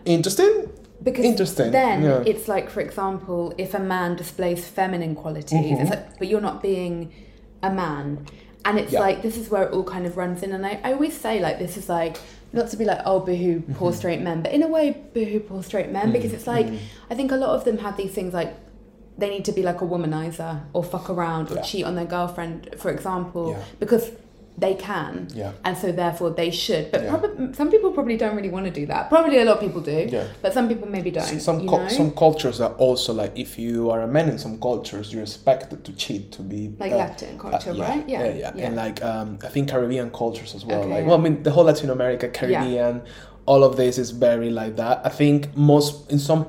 interesting. 0.05 0.69
because 1.03 1.25
interesting, 1.25 1.71
then 1.71 2.03
yeah. 2.03 2.23
it's 2.27 2.49
like 2.49 2.69
for 2.71 2.81
example 2.81 3.55
if 3.57 3.73
a 3.75 3.79
man 3.79 4.17
displays 4.17 4.67
feminine 4.67 5.15
qualities 5.15 5.53
Mm-hmm. 5.53 5.81
it's 5.83 5.91
like, 5.91 6.19
but 6.19 6.27
you're 6.29 6.41
not 6.51 6.61
being 6.61 7.13
a 7.63 7.71
man 7.71 8.27
and 8.69 8.79
it's 8.79 8.93
Yeah. 8.93 9.01
like 9.07 9.23
this 9.27 9.37
is 9.43 9.47
where 9.53 9.63
it 9.67 9.73
all 9.75 9.85
kind 9.95 10.05
of 10.07 10.17
runs 10.23 10.43
in 10.45 10.51
and 10.53 10.65
I, 10.71 10.75
I 10.85 10.93
always 10.93 11.17
say 11.27 11.35
like 11.47 11.59
this 11.65 11.77
is 11.81 11.89
like 11.89 12.17
not 12.53 12.67
to 12.73 12.77
be 12.77 12.85
like 12.93 13.01
oh 13.11 13.19
boohoo 13.21 13.57
Mm-hmm. 13.61 13.75
poor 13.79 13.93
straight 14.01 14.21
men 14.29 14.43
but 14.45 14.53
in 14.53 14.63
a 14.63 14.69
way 14.77 14.85
boohoo 15.15 15.41
poor 15.41 15.63
straight 15.63 15.91
men 15.99 16.13
because 16.17 16.33
it's 16.37 16.47
like 16.47 16.67
Mm-hmm. 16.67 17.11
I 17.13 17.15
think 17.19 17.33
a 17.33 17.37
lot 17.45 17.51
of 17.57 17.65
them 17.65 17.79
have 17.87 17.97
these 17.97 18.13
things 18.19 18.33
like 18.41 18.53
they 19.23 19.31
need 19.31 19.45
to 19.51 19.53
be 19.59 19.63
like 19.71 19.81
a 19.81 19.87
womanizer 19.93 20.53
or 20.73 20.83
fuck 20.85 21.07
around 21.11 21.51
or 21.51 21.57
Yeah. 21.57 21.63
cheat 21.71 21.85
on 21.85 21.95
their 21.99 22.11
girlfriend 22.17 22.57
for 22.83 22.91
example 22.97 23.45
Yeah. 23.53 23.63
because 23.81 24.05
they 24.59 24.75
can 24.75 25.29
Yeah. 25.35 25.53
and 25.65 25.77
so 25.77 25.93
therefore 25.93 26.31
they 26.31 26.51
should 26.51 26.91
but 26.91 27.03
Yeah. 27.03 27.11
probably 27.11 27.55
some 27.55 27.71
people 27.71 27.91
probably 27.93 28.17
don't 28.17 28.35
really 28.37 28.51
want 28.57 28.67
to 28.67 28.73
do 28.81 28.85
that 28.87 29.09
probably 29.09 29.39
a 29.39 29.45
lot 29.45 29.57
of 29.59 29.61
people 29.61 29.81
do 29.81 30.09
Yeah. 30.11 30.25
but 30.43 30.53
some 30.53 30.67
people 30.69 30.89
maybe 30.89 31.11
don't. 31.11 31.25
Some 31.49 31.59
some 31.89 32.11
cultures 32.13 32.61
are 32.61 32.73
also 32.87 33.13
like 33.13 33.33
if 33.39 33.59
you 33.59 33.91
are 33.91 34.01
a 34.03 34.09
man 34.17 34.29
in 34.29 34.39
some 34.39 34.59
cultures, 34.61 35.13
you're 35.13 35.23
expected 35.23 35.85
to 35.85 35.93
cheat 35.93 36.33
to 36.33 36.43
be 36.43 36.61
like 36.81 36.93
uh, 36.93 36.97
Latin 36.97 37.39
culture, 37.39 37.71
uh, 37.71 37.75
yeah, 37.75 37.89
right? 37.89 38.05
Yeah, 38.09 38.25
yeah, 38.43 38.67
and 38.67 38.77
like 38.77 38.99
um, 39.05 39.39
I 39.45 39.49
think 39.49 39.71
Caribbean 39.71 40.11
cultures 40.11 40.55
as 40.55 40.65
well. 40.65 40.81
Okay, 40.81 40.95
like, 40.95 41.07
well, 41.07 41.19
I 41.19 41.23
mean, 41.23 41.43
the 41.43 41.51
whole 41.51 41.65
Latin 41.65 41.91
America, 41.91 42.29
Caribbean, 42.29 43.03
all 43.47 43.63
of 43.65 43.77
this 43.77 43.99
is 43.99 44.11
very 44.11 44.51
like 44.51 44.77
that. 44.77 45.01
I 45.05 45.09
think 45.11 45.57
most 45.57 46.11
in 46.11 46.19
some 46.19 46.43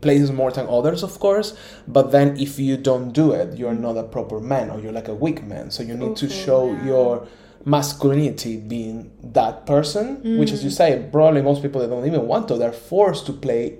places 0.00 0.30
more 0.32 0.50
than 0.50 0.66
others, 0.68 1.02
of 1.02 1.18
course. 1.20 1.56
But 1.86 2.10
then 2.12 2.36
if 2.38 2.58
you 2.58 2.76
don't 2.76 3.12
do 3.12 3.32
it, 3.32 3.58
you're 3.58 3.74
not 3.74 3.96
a 3.96 4.02
proper 4.04 4.40
man, 4.40 4.70
or 4.70 4.80
you're 4.80 4.92
like 4.92 5.08
a 5.08 5.14
weak 5.14 5.44
man. 5.44 5.70
So 5.70 5.82
you 5.82 5.94
need 5.94 6.16
to 6.16 6.28
show 6.28 6.72
your 6.84 7.26
masculinity 7.64 8.56
being 8.56 9.10
that 9.22 9.66
person, 9.66 10.38
which, 10.38 10.50
as 10.52 10.64
you 10.64 10.70
Mm. 10.70 10.76
say, 10.80 11.08
probably 11.12 11.42
most 11.42 11.62
people 11.62 11.80
they 11.80 11.86
don't 11.86 12.06
even 12.06 12.26
want 12.26 12.48
to. 12.48 12.54
They're 12.56 12.72
forced 12.72 13.26
to 13.26 13.32
play 13.32 13.78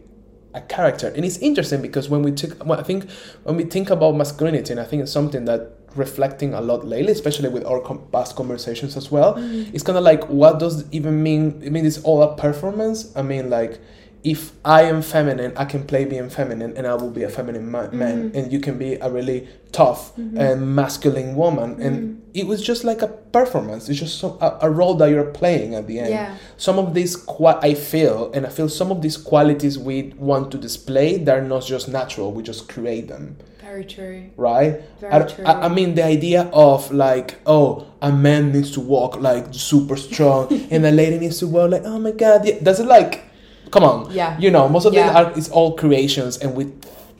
a 0.52 0.60
character 0.62 1.06
and 1.14 1.24
it's 1.24 1.38
interesting 1.38 1.80
because 1.80 2.08
when 2.10 2.22
we 2.24 2.32
took 2.32 2.66
well, 2.66 2.76
i 2.76 2.82
think 2.82 3.08
when 3.44 3.54
we 3.56 3.62
think 3.62 3.88
about 3.88 4.16
masculinity 4.16 4.72
and 4.72 4.80
i 4.80 4.84
think 4.84 5.00
it's 5.00 5.12
something 5.12 5.44
that 5.44 5.60
reflecting 5.94 6.52
a 6.54 6.60
lot 6.60 6.84
lately 6.84 7.12
especially 7.12 7.48
with 7.48 7.64
our 7.64 7.78
com- 7.78 8.02
past 8.10 8.34
conversations 8.34 8.96
as 8.96 9.12
well 9.12 9.34
it's 9.72 9.84
kind 9.84 9.96
of 9.96 10.02
like 10.02 10.24
what 10.28 10.58
does 10.58 10.80
it 10.80 10.86
even 10.90 11.22
mean 11.22 11.62
i 11.64 11.68
mean 11.68 11.86
it's 11.86 12.02
all 12.02 12.20
a 12.20 12.36
performance 12.36 13.16
i 13.16 13.22
mean 13.22 13.48
like 13.48 13.78
if 14.22 14.52
i 14.64 14.82
am 14.82 15.00
feminine 15.00 15.52
i 15.56 15.64
can 15.64 15.82
play 15.84 16.04
being 16.04 16.28
feminine 16.28 16.76
and 16.76 16.86
i 16.86 16.94
will 16.94 17.10
be 17.10 17.22
a 17.22 17.28
feminine 17.28 17.70
ma- 17.70 17.90
man. 17.90 18.30
Mm-hmm. 18.30 18.38
And 18.38 18.52
you 18.52 18.60
can 18.60 18.78
be 18.78 18.94
a 18.94 19.10
really 19.10 19.48
tough 19.72 20.14
mm-hmm. 20.16 20.38
and 20.38 20.74
masculine 20.74 21.34
woman. 21.36 21.80
And 21.80 21.96
mm-hmm. 21.96 22.20
it 22.34 22.46
was 22.46 22.62
just 22.62 22.84
like 22.84 23.02
a 23.02 23.08
performance. 23.08 23.88
It's 23.88 24.00
just 24.00 24.18
so, 24.18 24.36
a, 24.40 24.58
a 24.62 24.70
role 24.70 24.94
that 24.94 25.10
you're 25.10 25.24
playing 25.24 25.74
at 25.74 25.86
the 25.86 26.00
end. 26.00 26.10
Yeah. 26.10 26.36
some 26.56 26.78
of 26.78 26.94
these 26.94 27.16
qua- 27.16 27.60
I 27.62 27.74
feel 27.74 28.30
and 28.32 28.46
I 28.46 28.50
feel 28.50 28.68
some 28.68 28.90
of 28.90 29.02
these 29.02 29.16
qualities 29.16 29.78
we 29.78 30.12
want 30.16 30.50
to 30.52 30.58
display 30.58 31.18
they're 31.18 31.42
not 31.42 31.64
just 31.64 31.88
natural. 31.88 32.32
We 32.32 32.42
just 32.42 32.68
create 32.68 33.08
them. 33.08 33.36
Very 33.60 33.84
true. 33.84 34.30
right? 34.36 34.82
Very 34.98 35.12
I, 35.12 35.22
true. 35.22 35.44
I, 35.44 35.52
I 35.66 35.68
mean 35.68 35.94
the 35.94 36.04
idea 36.04 36.42
of 36.52 36.90
like 36.90 37.38
oh 37.46 37.86
a 38.02 38.10
man 38.10 38.50
needs 38.50 38.72
to 38.72 38.80
walk 38.80 39.20
like 39.20 39.46
super 39.52 39.96
strong 39.96 40.48
and 40.72 40.84
a 40.84 40.90
lady 40.90 41.18
needs 41.20 41.38
to 41.38 41.46
walk 41.46 41.70
like 41.70 41.82
oh 41.84 42.00
my 42.00 42.10
god 42.10 42.44
yeah. 42.44 42.58
does 42.60 42.80
it 42.80 42.86
like 42.86 43.29
come 43.70 43.84
on 43.84 44.10
Yeah. 44.12 44.36
you 44.38 44.50
know 44.50 44.68
most 44.68 44.84
of 44.86 44.92
Yeah. 44.94 45.06
them 45.12 45.16
are 45.16 45.32
it's 45.38 45.48
all 45.50 45.74
creations 45.76 46.36
and 46.38 46.54
we 46.56 46.64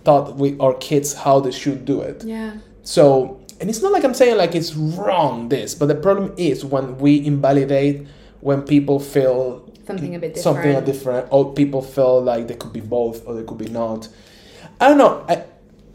thought 0.04 0.36
with 0.36 0.60
our 0.60 0.74
kids 0.74 1.14
how 1.14 1.40
they 1.40 1.50
should 1.52 1.84
do 1.84 2.00
it 2.00 2.24
Yeah. 2.24 2.52
so, 2.82 3.38
and 3.60 3.68
it's 3.68 3.82
not 3.82 3.92
like 3.92 4.04
I'm 4.04 4.14
saying 4.14 4.36
like 4.38 4.54
it's 4.54 4.74
wrong 4.74 5.48
this, 5.50 5.74
but 5.74 5.86
the 5.86 5.94
problem 5.94 6.32
is 6.38 6.64
when 6.64 6.96
we 6.98 7.24
invalidate 7.26 8.06
when 8.40 8.62
people 8.62 8.98
feel 8.98 9.62
Something 9.86 10.14
a 10.14 10.18
bit 10.18 10.34
different. 10.34 10.56
something 10.64 10.84
different, 10.84 11.26
or 11.30 11.52
people 11.52 11.82
feel 11.82 12.22
like 12.22 12.48
they 12.48 12.54
could 12.54 12.72
be 12.72 12.80
both 12.80 13.26
or 13.26 13.34
they 13.34 13.42
could 13.42 13.58
be 13.58 13.68
not. 13.68 14.08
I 14.80 14.88
don't 14.88 14.96
know. 14.98 15.24
I 15.28 15.42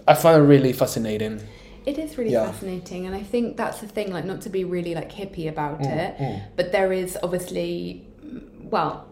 I 0.07 0.13
find 0.13 0.37
it 0.43 0.45
really 0.45 0.73
fascinating. 0.73 1.39
It 1.87 1.97
is 1.97 2.17
really 2.19 2.31
Yeah. 2.33 2.51
fascinating, 2.51 3.07
and 3.07 3.15
I 3.15 3.23
think 3.23 3.57
that's 3.57 3.79
the 3.79 3.87
thing. 3.87 4.11
Like, 4.13 4.25
not 4.25 4.41
to 4.41 4.49
be 4.49 4.63
really 4.63 4.93
like 4.93 5.11
hippie 5.11 5.47
about 5.49 5.79
Mm, 5.81 5.97
it, 5.97 6.11
but 6.57 6.71
there 6.71 6.91
is 6.93 7.17
obviously, 7.23 8.05
well, 8.69 9.05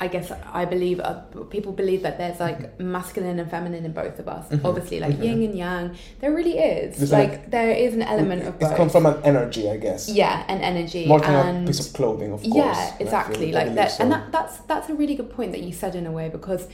I 0.00 0.06
guess 0.06 0.30
I 0.52 0.64
believe 0.64 1.00
uh, 1.00 1.20
people 1.50 1.72
believe 1.72 2.02
that 2.02 2.18
there's 2.18 2.38
like 2.40 2.58
Mm-hmm. 2.58 2.92
masculine 2.92 3.38
and 3.38 3.50
feminine 3.50 3.84
in 3.84 3.92
both 3.92 4.18
of 4.18 4.28
us. 4.28 4.46
Obviously, 4.64 5.00
like 5.00 5.18
yin 5.20 5.42
and 5.42 5.56
yang. 5.58 5.96
There 6.20 6.32
really 6.32 6.56
is. 6.58 6.96
There's 6.98 7.12
like, 7.12 7.50
there 7.50 7.70
is 7.72 7.94
an 7.94 8.02
element 8.02 8.42
of 8.42 8.54
It 8.54 8.60
both. 8.60 8.76
comes 8.76 8.92
from 8.92 9.06
an 9.06 9.16
energy, 9.24 9.68
I 9.68 9.76
guess. 9.76 10.08
yeah, 10.08 10.44
an 10.48 10.60
energy. 10.60 11.06
More 11.06 11.20
than 11.20 11.34
and 11.34 11.64
a 11.64 11.66
piece 11.66 11.84
of 11.86 11.92
clothing, 11.92 12.32
of 12.32 12.40
course. 12.42 12.54
Yeah, 12.54 12.96
exactly. 13.00 13.50
Like 13.52 13.74
that, 13.74 13.90
so. 13.92 14.02
and 14.04 14.12
that, 14.12 14.30
that's 14.32 14.58
that's 14.70 14.88
a 14.88 14.94
really 14.94 15.16
good 15.16 15.30
point 15.30 15.50
that 15.52 15.62
you 15.62 15.72
said 15.72 15.94
in 15.94 16.06
a 16.06 16.12
way 16.12 16.28
because 16.28 16.68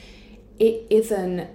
it 0.59 0.87
isn't 0.91 1.49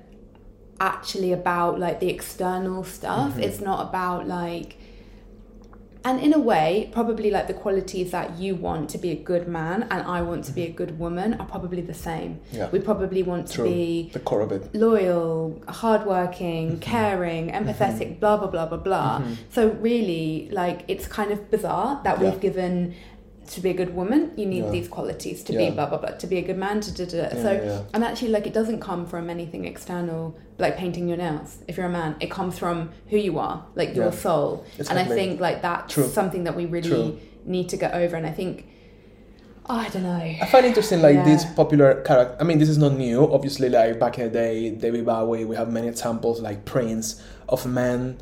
actually 0.82 1.32
about 1.34 1.80
like 1.80 2.00
the 2.00 2.10
external 2.10 2.84
stuff. 2.84 3.32
Mm-hmm. 3.34 3.44
It's 3.44 3.60
not 3.62 3.88
about 3.90 4.28
like 4.28 4.78
and 6.06 6.22
in 6.22 6.34
a 6.34 6.40
way, 6.40 6.90
probably 6.94 7.30
like 7.30 7.48
the 7.48 7.54
qualities 7.54 8.12
that 8.12 8.38
you 8.40 8.56
want 8.56 8.90
to 8.92 8.98
be 8.98 9.10
a 9.12 9.16
good 9.16 9.48
man 9.50 9.84
and 9.92 10.02
I 10.04 10.22
want 10.22 10.46
to 10.46 10.54
be 10.54 10.64
a 10.64 10.70
good 10.70 10.98
woman 10.98 11.34
are 11.36 11.46
probably 11.46 11.82
the 11.82 11.94
same. 11.94 12.40
Yeah. 12.54 12.70
We 12.72 12.80
probably 12.80 13.22
want 13.22 13.48
to 13.50 13.64
be 13.64 14.10
the 14.14 14.20
core 14.20 14.42
of 14.42 14.52
it. 14.54 14.74
loyal, 14.74 15.62
hardworking, 15.68 16.66
Mm-hmm. 16.72 16.80
caring, 16.80 17.50
empathetic, 17.52 18.20
blah 18.20 18.38
blah 18.38 18.48
blah 18.48 18.66
blah 18.68 18.78
blah. 18.78 19.22
So 19.52 19.70
really, 19.82 20.50
like 20.52 20.86
it's 20.88 21.08
kind 21.08 21.32
of 21.32 21.52
bizarre 21.52 22.00
that 22.06 22.20
Yeah. 22.22 22.30
we've 22.32 22.40
given 22.40 22.96
to 23.50 23.62
be 23.62 23.70
a 23.72 23.74
good 23.74 23.96
woman, 23.96 24.32
you 24.36 24.46
need 24.46 24.64
Yeah. 24.66 24.72
these 24.72 24.88
qualities 24.88 25.44
to 25.44 25.54
Yeah. 25.54 25.70
be 25.70 25.76
blah 25.76 25.88
blah 25.88 25.98
blah. 25.98 26.12
To 26.12 26.28
be 26.28 26.38
a 26.38 26.42
good 26.42 26.58
man, 26.58 26.82
to 26.82 26.92
da 26.92 27.06
da. 27.06 27.30
da. 27.30 27.36
Yeah, 27.36 27.44
so 27.44 27.86
and 27.94 28.04
actually, 28.04 28.30
like 28.30 28.46
it 28.48 28.54
doesn't 28.54 28.80
come 28.80 29.06
from 29.06 29.30
anything 29.30 29.66
external, 29.66 30.36
like 30.60 30.78
painting 30.78 31.08
your 31.08 31.18
nails. 31.18 31.58
If 31.68 31.78
you're 31.78 31.88
a 31.88 31.90
man, 32.02 32.16
it 32.20 32.30
comes 32.30 32.58
from 32.60 32.90
who 33.10 33.18
you 33.18 33.40
are, 33.40 33.64
like 33.76 33.96
your 33.96 34.12
soul. 34.12 34.64
And 34.90 34.98
I 35.00 35.06
think 35.06 35.40
like 35.40 35.62
that's 35.62 35.94
True. 35.94 36.08
something 36.08 36.44
that 36.46 36.56
we 36.56 36.66
really 36.66 36.90
True. 36.90 37.18
need 37.46 37.70
to 37.70 37.78
get 37.78 37.94
over. 37.94 38.16
And 38.16 38.26
I 38.28 38.32
think, 38.32 38.66
oh, 39.68 39.76
I 39.86 39.90
don't 39.90 40.04
know. 40.04 40.16
I 40.44 40.48
find 40.52 40.66
interesting 40.66 41.02
like 41.02 41.24
these 41.26 41.44
Yeah. 41.44 41.54
popular 41.56 42.02
character. 42.02 42.36
I 42.40 42.44
mean, 42.44 42.60
this 42.60 42.70
is 42.70 42.78
not 42.78 42.94
new. 42.98 43.32
Obviously, 43.34 43.70
like 43.70 44.00
back 44.00 44.20
in 44.20 44.26
the 44.26 44.30
day, 44.30 44.70
David 44.70 45.06
Bowie. 45.06 45.46
We 45.46 45.56
have 45.56 45.72
many 45.72 45.88
examples 45.88 46.40
like 46.42 46.66
Prince 46.66 47.22
of 47.48 47.66
men. 47.66 48.18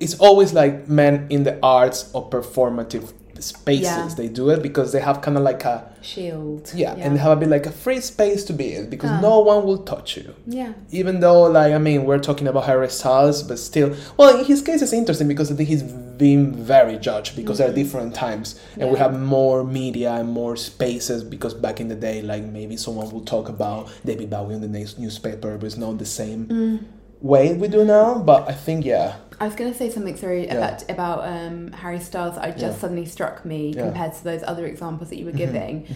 It's 0.00 0.14
always 0.18 0.52
like 0.54 0.88
men 0.88 1.26
in 1.30 1.44
the 1.44 1.58
arts 1.62 2.10
or 2.14 2.28
performative 2.30 3.12
spaces. 3.42 3.82
Yeah. 3.84 4.08
They 4.16 4.28
do 4.28 4.50
it 4.50 4.62
because 4.62 4.92
they 4.92 5.00
have 5.00 5.20
kind 5.22 5.36
of 5.36 5.42
like 5.42 5.64
a 5.64 5.90
Shield. 6.02 6.70
yeah, 6.74 6.94
and 6.94 7.16
they 7.16 7.20
have 7.20 7.32
a 7.32 7.40
bit 7.40 7.48
like 7.48 7.66
a 7.66 7.70
free 7.70 8.00
space 8.00 8.44
to 8.44 8.52
be 8.52 8.74
in 8.74 8.90
because 8.90 9.10
Ah. 9.10 9.20
no 9.20 9.40
one 9.40 9.64
will 9.64 9.78
touch 9.78 10.16
you. 10.18 10.34
yeah. 10.46 10.72
Even 10.90 11.20
though, 11.20 11.42
like, 11.42 11.72
I 11.72 11.78
mean, 11.78 12.04
we're 12.04 12.18
talking 12.18 12.46
about 12.46 12.64
Harry 12.64 12.88
Styles, 12.90 13.42
but 13.42 13.58
still, 13.58 13.94
well, 14.18 14.38
in 14.38 14.44
his 14.44 14.60
case, 14.62 14.82
it's 14.82 14.92
interesting 14.92 15.28
because 15.28 15.50
I 15.50 15.54
think 15.54 15.68
he's 15.68 15.82
been 15.82 16.52
very 16.54 16.96
judged 16.98 17.34
because 17.36 17.58
there 17.58 17.68
are 17.70 17.72
different 17.72 18.14
times 18.14 18.60
and 18.78 18.88
we 18.90 18.94
Mm-hmm. 18.96 19.02
Have 19.02 19.20
more 19.20 19.64
media 19.64 20.12
and 20.12 20.28
more 20.28 20.56
spaces 20.56 21.24
because 21.24 21.54
back 21.54 21.80
in 21.80 21.88
the 21.88 21.94
day, 21.96 22.22
like, 22.22 22.44
maybe 22.44 22.76
someone 22.76 23.10
will 23.10 23.24
talk 23.24 23.48
about 23.48 23.90
David 24.04 24.30
Bowie 24.30 24.54
in 24.54 24.60
the 24.60 24.68
news- 24.68 24.98
newspaper, 24.98 25.56
but 25.58 25.66
it's 25.66 25.76
not 25.76 25.98
the 25.98 26.06
same 26.06 26.46
Mm. 26.46 26.78
way 27.20 27.54
we 27.54 27.66
do 27.68 27.84
now. 27.84 28.18
But 28.18 28.48
I 28.48 28.52
think, 28.52 28.84
yeah, 28.84 29.16
I 29.40 29.46
was 29.46 29.54
going 29.56 29.70
to 29.72 29.76
say 29.76 29.90
something, 29.90 30.16
sorry, 30.16 30.46
Yeah. 30.46 30.54
about 30.54 30.90
about 30.90 31.26
um, 31.28 31.72
Harry 31.72 31.98
Styles. 32.00 32.36
I 32.38 32.50
just 32.50 32.62
Yeah. 32.62 32.72
suddenly 32.74 33.04
struck 33.06 33.44
me 33.44 33.68
Yeah. 33.70 33.74
Mm-hmm. 33.74 33.84
compared 33.90 34.14
to 34.14 34.24
those 34.24 34.42
other 34.44 34.64
examples 34.66 35.10
that 35.10 35.18
you 35.18 35.24
were 35.26 35.32
giving. 35.32 35.86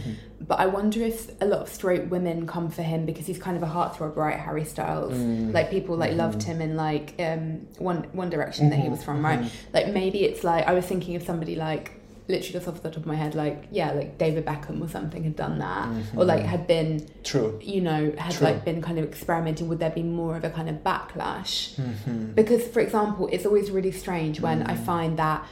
But 0.40 0.58
I 0.60 0.66
wonder 0.66 1.02
if 1.02 1.30
a 1.40 1.46
lot 1.46 1.60
of 1.60 1.68
straight 1.68 2.08
women 2.08 2.46
come 2.46 2.68
for 2.70 2.82
him 2.82 3.04
because 3.06 3.26
he's 3.26 3.38
kind 3.38 3.56
of 3.56 3.62
a 3.62 3.66
heartthrob, 3.66 4.16
right? 4.16 4.38
Harry 4.38 4.64
Styles, 4.64 5.12
Mm. 5.14 5.52
like 5.52 5.70
people 5.70 5.96
like 5.96 6.10
Mm-hmm. 6.10 6.18
loved 6.20 6.42
him 6.42 6.60
in 6.60 6.76
like 6.76 7.14
um, 7.18 7.66
one 7.78 8.06
One 8.12 8.30
Direction 8.30 8.70
that 8.70 8.78
he 8.78 8.88
was 8.88 9.02
from, 9.04 9.24
right? 9.24 9.40
Mm-hmm. 9.40 9.74
Like 9.74 9.88
maybe 9.92 10.24
it's 10.24 10.42
like 10.44 10.66
I 10.66 10.72
was 10.72 10.84
thinking 10.84 11.14
of 11.16 11.22
somebody 11.22 11.54
like 11.54 11.92
literally 12.28 12.52
just 12.52 12.68
off 12.68 12.82
the 12.82 12.90
top 12.90 12.98
of 12.98 13.06
my 13.06 13.14
head, 13.14 13.34
like 13.34 13.64
yeah, 13.70 13.92
like 13.92 14.18
David 14.18 14.44
Beckham 14.44 14.80
or 14.84 14.88
something 14.88 15.24
had 15.24 15.34
done 15.34 15.58
that, 15.60 15.88
or 16.16 16.24
like 16.24 16.42
had 16.44 16.66
been 16.66 17.08
true. 17.24 17.58
you 17.62 17.80
know, 17.80 18.12
had 18.18 18.32
True. 18.34 18.46
like 18.48 18.64
been 18.64 18.82
kind 18.82 18.98
of 18.98 19.04
experimenting, 19.06 19.66
would 19.68 19.78
there 19.78 19.90
be 19.90 20.02
more 20.02 20.36
of 20.36 20.44
a 20.44 20.50
kind 20.50 20.68
of 20.68 20.76
backlash? 20.84 21.74
Mm-hmm. 21.76 22.32
Because, 22.32 22.66
for 22.68 22.80
example, 22.80 23.28
it's 23.32 23.46
always 23.46 23.70
really 23.70 23.92
strange 23.92 24.40
when 24.40 24.62
Mm. 24.62 24.70
I 24.70 24.74
find 24.76 25.18
that 25.18 25.46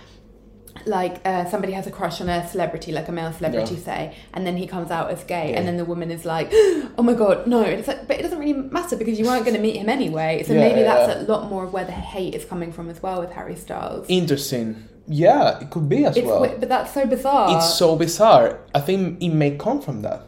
like 0.85 1.23
uh, 1.25 1.47
somebody 1.47 1.73
has 1.73 1.87
a 1.87 1.91
crush 1.91 2.21
on 2.21 2.29
a 2.29 2.47
celebrity, 2.49 2.93
like 2.93 3.09
a 3.09 3.12
male 3.12 3.33
celebrity, 3.33 3.77
Yeah. 3.77 3.81
say, 3.81 4.17
and 4.35 4.47
then 4.47 4.59
he 4.59 4.67
comes 4.67 4.91
out 4.91 5.11
as 5.11 5.25
gay, 5.25 5.51
Yeah. 5.53 5.59
and 5.59 5.67
then 5.67 5.79
the 5.79 5.87
woman 5.87 6.11
is 6.11 6.27
like, 6.27 6.49
"Oh 6.53 7.03
my 7.03 7.15
god, 7.15 7.47
no!" 7.47 7.62
And 7.62 7.79
it's 7.79 7.89
like, 7.89 8.07
but 8.07 8.19
it 8.19 8.23
doesn't 8.23 8.39
really 8.39 8.53
matter 8.53 8.95
because 8.97 9.19
you 9.19 9.25
weren't 9.25 9.45
going 9.47 9.57
to 9.57 9.62
meet 9.62 9.77
him 9.77 9.89
anyway. 9.89 10.43
So 10.47 10.53
Yeah, 10.53 10.61
maybe 10.61 10.83
that's 10.83 11.23
a 11.23 11.33
lot 11.33 11.49
more 11.49 11.65
of 11.65 11.73
where 11.73 11.87
the 11.87 11.93
hate 11.93 12.35
is 12.35 12.45
coming 12.45 12.73
from 12.73 12.91
as 12.91 13.03
well 13.03 13.21
with 13.21 13.33
Harry 13.33 13.57
Styles. 13.57 14.05
Interesting. 14.11 14.87
Yeah, 15.09 15.61
it 15.61 15.71
could 15.71 15.88
be 15.88 16.05
as 16.05 16.16
It's 16.16 16.27
well. 16.27 16.40
but 16.40 16.69
that's 16.69 16.92
so 16.92 17.07
bizarre. 17.07 17.57
it's 17.57 17.75
so 17.75 17.97
bizarre. 17.97 18.61
I 18.75 18.81
think 18.81 19.23
it 19.23 19.29
may 19.31 19.57
come 19.57 19.81
from 19.81 20.03
that. 20.03 20.23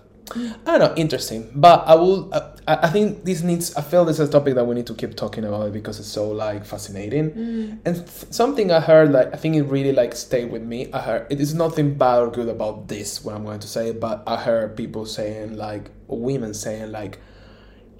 I 0.66 0.76
don't 0.76 0.80
know, 0.80 0.94
interesting. 0.96 1.50
But 1.54 1.84
I 1.88 1.94
will. 1.94 2.28
Uh, 2.34 2.50
I 2.66 2.90
think 2.90 3.24
this 3.24 3.42
needs. 3.42 3.74
I 3.76 3.80
feel 3.80 4.04
this 4.04 4.20
is 4.20 4.28
a 4.28 4.30
topic 4.32 4.56
that 4.56 4.64
we 4.66 4.74
need 4.74 4.86
to 4.88 4.94
keep 4.94 5.16
talking 5.16 5.42
about 5.44 5.68
it 5.68 5.72
because 5.72 5.98
it's 5.98 6.08
so 6.08 6.28
like 6.30 6.66
fascinating. 6.66 7.80
And 7.86 7.96
th- 7.96 8.30
something 8.30 8.70
I 8.70 8.80
heard, 8.80 9.10
like 9.10 9.32
I 9.32 9.38
think 9.38 9.56
it 9.56 9.62
really 9.62 9.92
like 9.92 10.14
stayed 10.14 10.50
with 10.52 10.62
me. 10.62 10.92
I 10.92 11.00
heard 11.00 11.26
it 11.30 11.40
is 11.40 11.54
nothing 11.54 11.94
bad 11.96 12.18
or 12.18 12.30
good 12.30 12.50
about 12.50 12.88
this. 12.88 13.24
What 13.24 13.36
I'm 13.36 13.44
going 13.44 13.60
to 13.60 13.66
say, 13.68 13.92
but 13.92 14.22
I 14.26 14.36
heard 14.36 14.76
people 14.76 15.06
saying 15.06 15.56
like, 15.56 15.90
women 16.08 16.52
saying 16.52 16.92
like, 16.92 17.18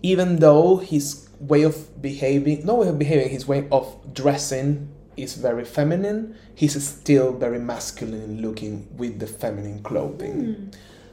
even 0.02 0.36
though 0.36 0.76
his 0.76 1.30
way 1.40 1.62
of 1.62 2.02
behaving, 2.02 2.66
no 2.66 2.74
way 2.74 2.88
of 2.88 2.98
behaving, 2.98 3.30
his 3.30 3.48
way 3.48 3.66
of 3.72 3.96
dressing 4.12 4.90
is 5.18 5.34
very 5.34 5.64
feminine, 5.64 6.36
he's 6.54 6.82
still 6.82 7.32
very 7.32 7.58
masculine 7.58 8.40
looking 8.40 8.88
with 8.96 9.18
the 9.18 9.26
feminine 9.26 9.82
clothing. 9.82 10.54
Hmm. 10.54 10.70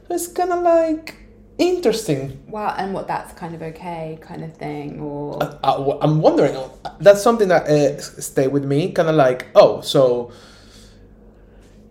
So 0.08 0.14
it's 0.14 0.28
kind 0.28 0.52
of 0.52 0.62
like 0.62 1.16
interesting. 1.58 2.42
wow, 2.48 2.74
and 2.78 2.94
what 2.94 3.08
that's 3.08 3.32
kind 3.32 3.54
of 3.54 3.62
okay, 3.62 4.18
kind 4.20 4.44
of 4.44 4.56
thing, 4.56 5.00
or 5.00 5.42
uh, 5.42 5.58
uh, 5.62 5.98
I, 6.00 6.04
am 6.04 6.20
wondering, 6.20 6.56
uh, 6.56 6.68
that's 7.00 7.22
something 7.22 7.48
that 7.48 7.68
uh, 7.68 8.00
stay 8.00 8.46
with 8.46 8.64
me, 8.64 8.92
kind 8.92 9.08
of 9.08 9.14
like, 9.16 9.46
oh, 9.54 9.80
so 9.80 10.32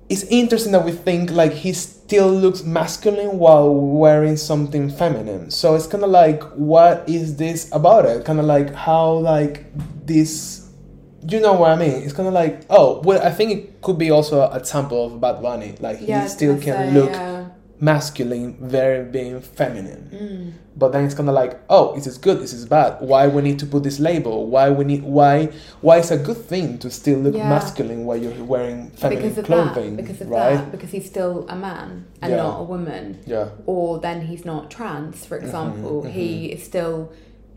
it's 0.07 0.23
interesting 0.23 0.71
that 0.71 0.85
we 0.85 0.91
think 0.91 1.31
like 1.31 1.51
he 1.51 1.73
still 1.73 2.31
looks 2.31 2.63
masculine 2.63 3.39
while 3.39 3.73
wearing 3.73 4.37
something 4.37 4.89
feminine. 4.89 5.49
So 5.49 5.73
it's 5.75 5.87
kind 5.87 6.03
of 6.03 6.11
like, 6.11 6.43
what 6.53 7.07
is 7.09 7.37
this 7.37 7.71
about 7.71 8.05
it? 8.05 8.23
Kind 8.23 8.39
of 8.39 8.45
like 8.45 8.73
how 8.73 9.13
like 9.13 9.65
this, 10.05 10.64
you 11.29 11.39
know 11.41 11.53
what 11.53 11.71
I 11.71 11.75
mean? 11.75 12.03
It's 12.03 12.13
kind 12.13 12.27
of 12.27 12.33
like, 12.33 12.61
oh, 12.69 13.01
well, 13.01 13.21
I 13.21 13.31
think 13.31 13.51
it 13.51 13.81
could 13.81 13.97
be 13.97 14.11
also 14.11 14.41
a 14.41 14.63
sample 14.63 15.05
of 15.05 15.21
Bad 15.21 15.41
Bunny. 15.41 15.75
Like 15.79 15.97
he 15.99 16.27
still 16.27 16.59
can 16.59 16.93
look 16.93 17.11
yeah. 17.11 17.47
masculine, 17.79 18.57
very 18.59 19.05
being 19.05 19.39
feminine. 19.41 20.09
Mm. 20.13 20.53
But 20.77 20.91
then 20.91 21.05
it's 21.05 21.15
kind 21.15 21.29
of 21.29 21.35
like, 21.35 21.57
oh, 21.69 21.95
this 21.95 22.05
is 22.05 22.17
good, 22.17 22.39
this 22.41 22.51
is 22.51 22.65
bad. 22.65 22.99
Why 22.99 23.27
we 23.29 23.41
need 23.41 23.59
to 23.59 23.65
put 23.65 23.83
this 23.83 23.97
label? 23.99 24.47
Why 24.47 24.69
we 24.69 24.83
need? 24.83 25.03
Why? 25.03 25.45
Why 25.79 25.99
it's 25.99 26.11
a 26.11 26.17
good 26.17 26.37
thing 26.37 26.77
to 26.79 26.89
still 26.91 27.19
look 27.19 27.33
Yeah. 27.33 27.47
masculine 27.47 28.05
while 28.05 28.17
you're 28.17 28.43
wearing 28.43 28.89
feminine 28.91 29.23
because 29.23 29.37
of 29.37 29.45
clothing, 29.45 29.95
that, 29.95 30.01
because 30.01 30.21
of 30.21 30.29
right? 30.29 30.55
that, 30.55 30.71
because 30.71 30.91
he's 30.91 31.05
still 31.05 31.45
a 31.47 31.55
man 31.55 32.05
and 32.21 32.31
Yeah. 32.31 32.37
not 32.37 32.59
a 32.59 32.63
woman, 32.63 33.19
Yeah, 33.25 33.47
or 33.65 33.99
then 33.99 34.21
he's 34.21 34.43
not 34.43 34.69
trans, 34.69 35.25
for 35.25 35.37
example. 35.37 36.03
He 36.03 36.47
is 36.47 36.63
still 36.63 37.09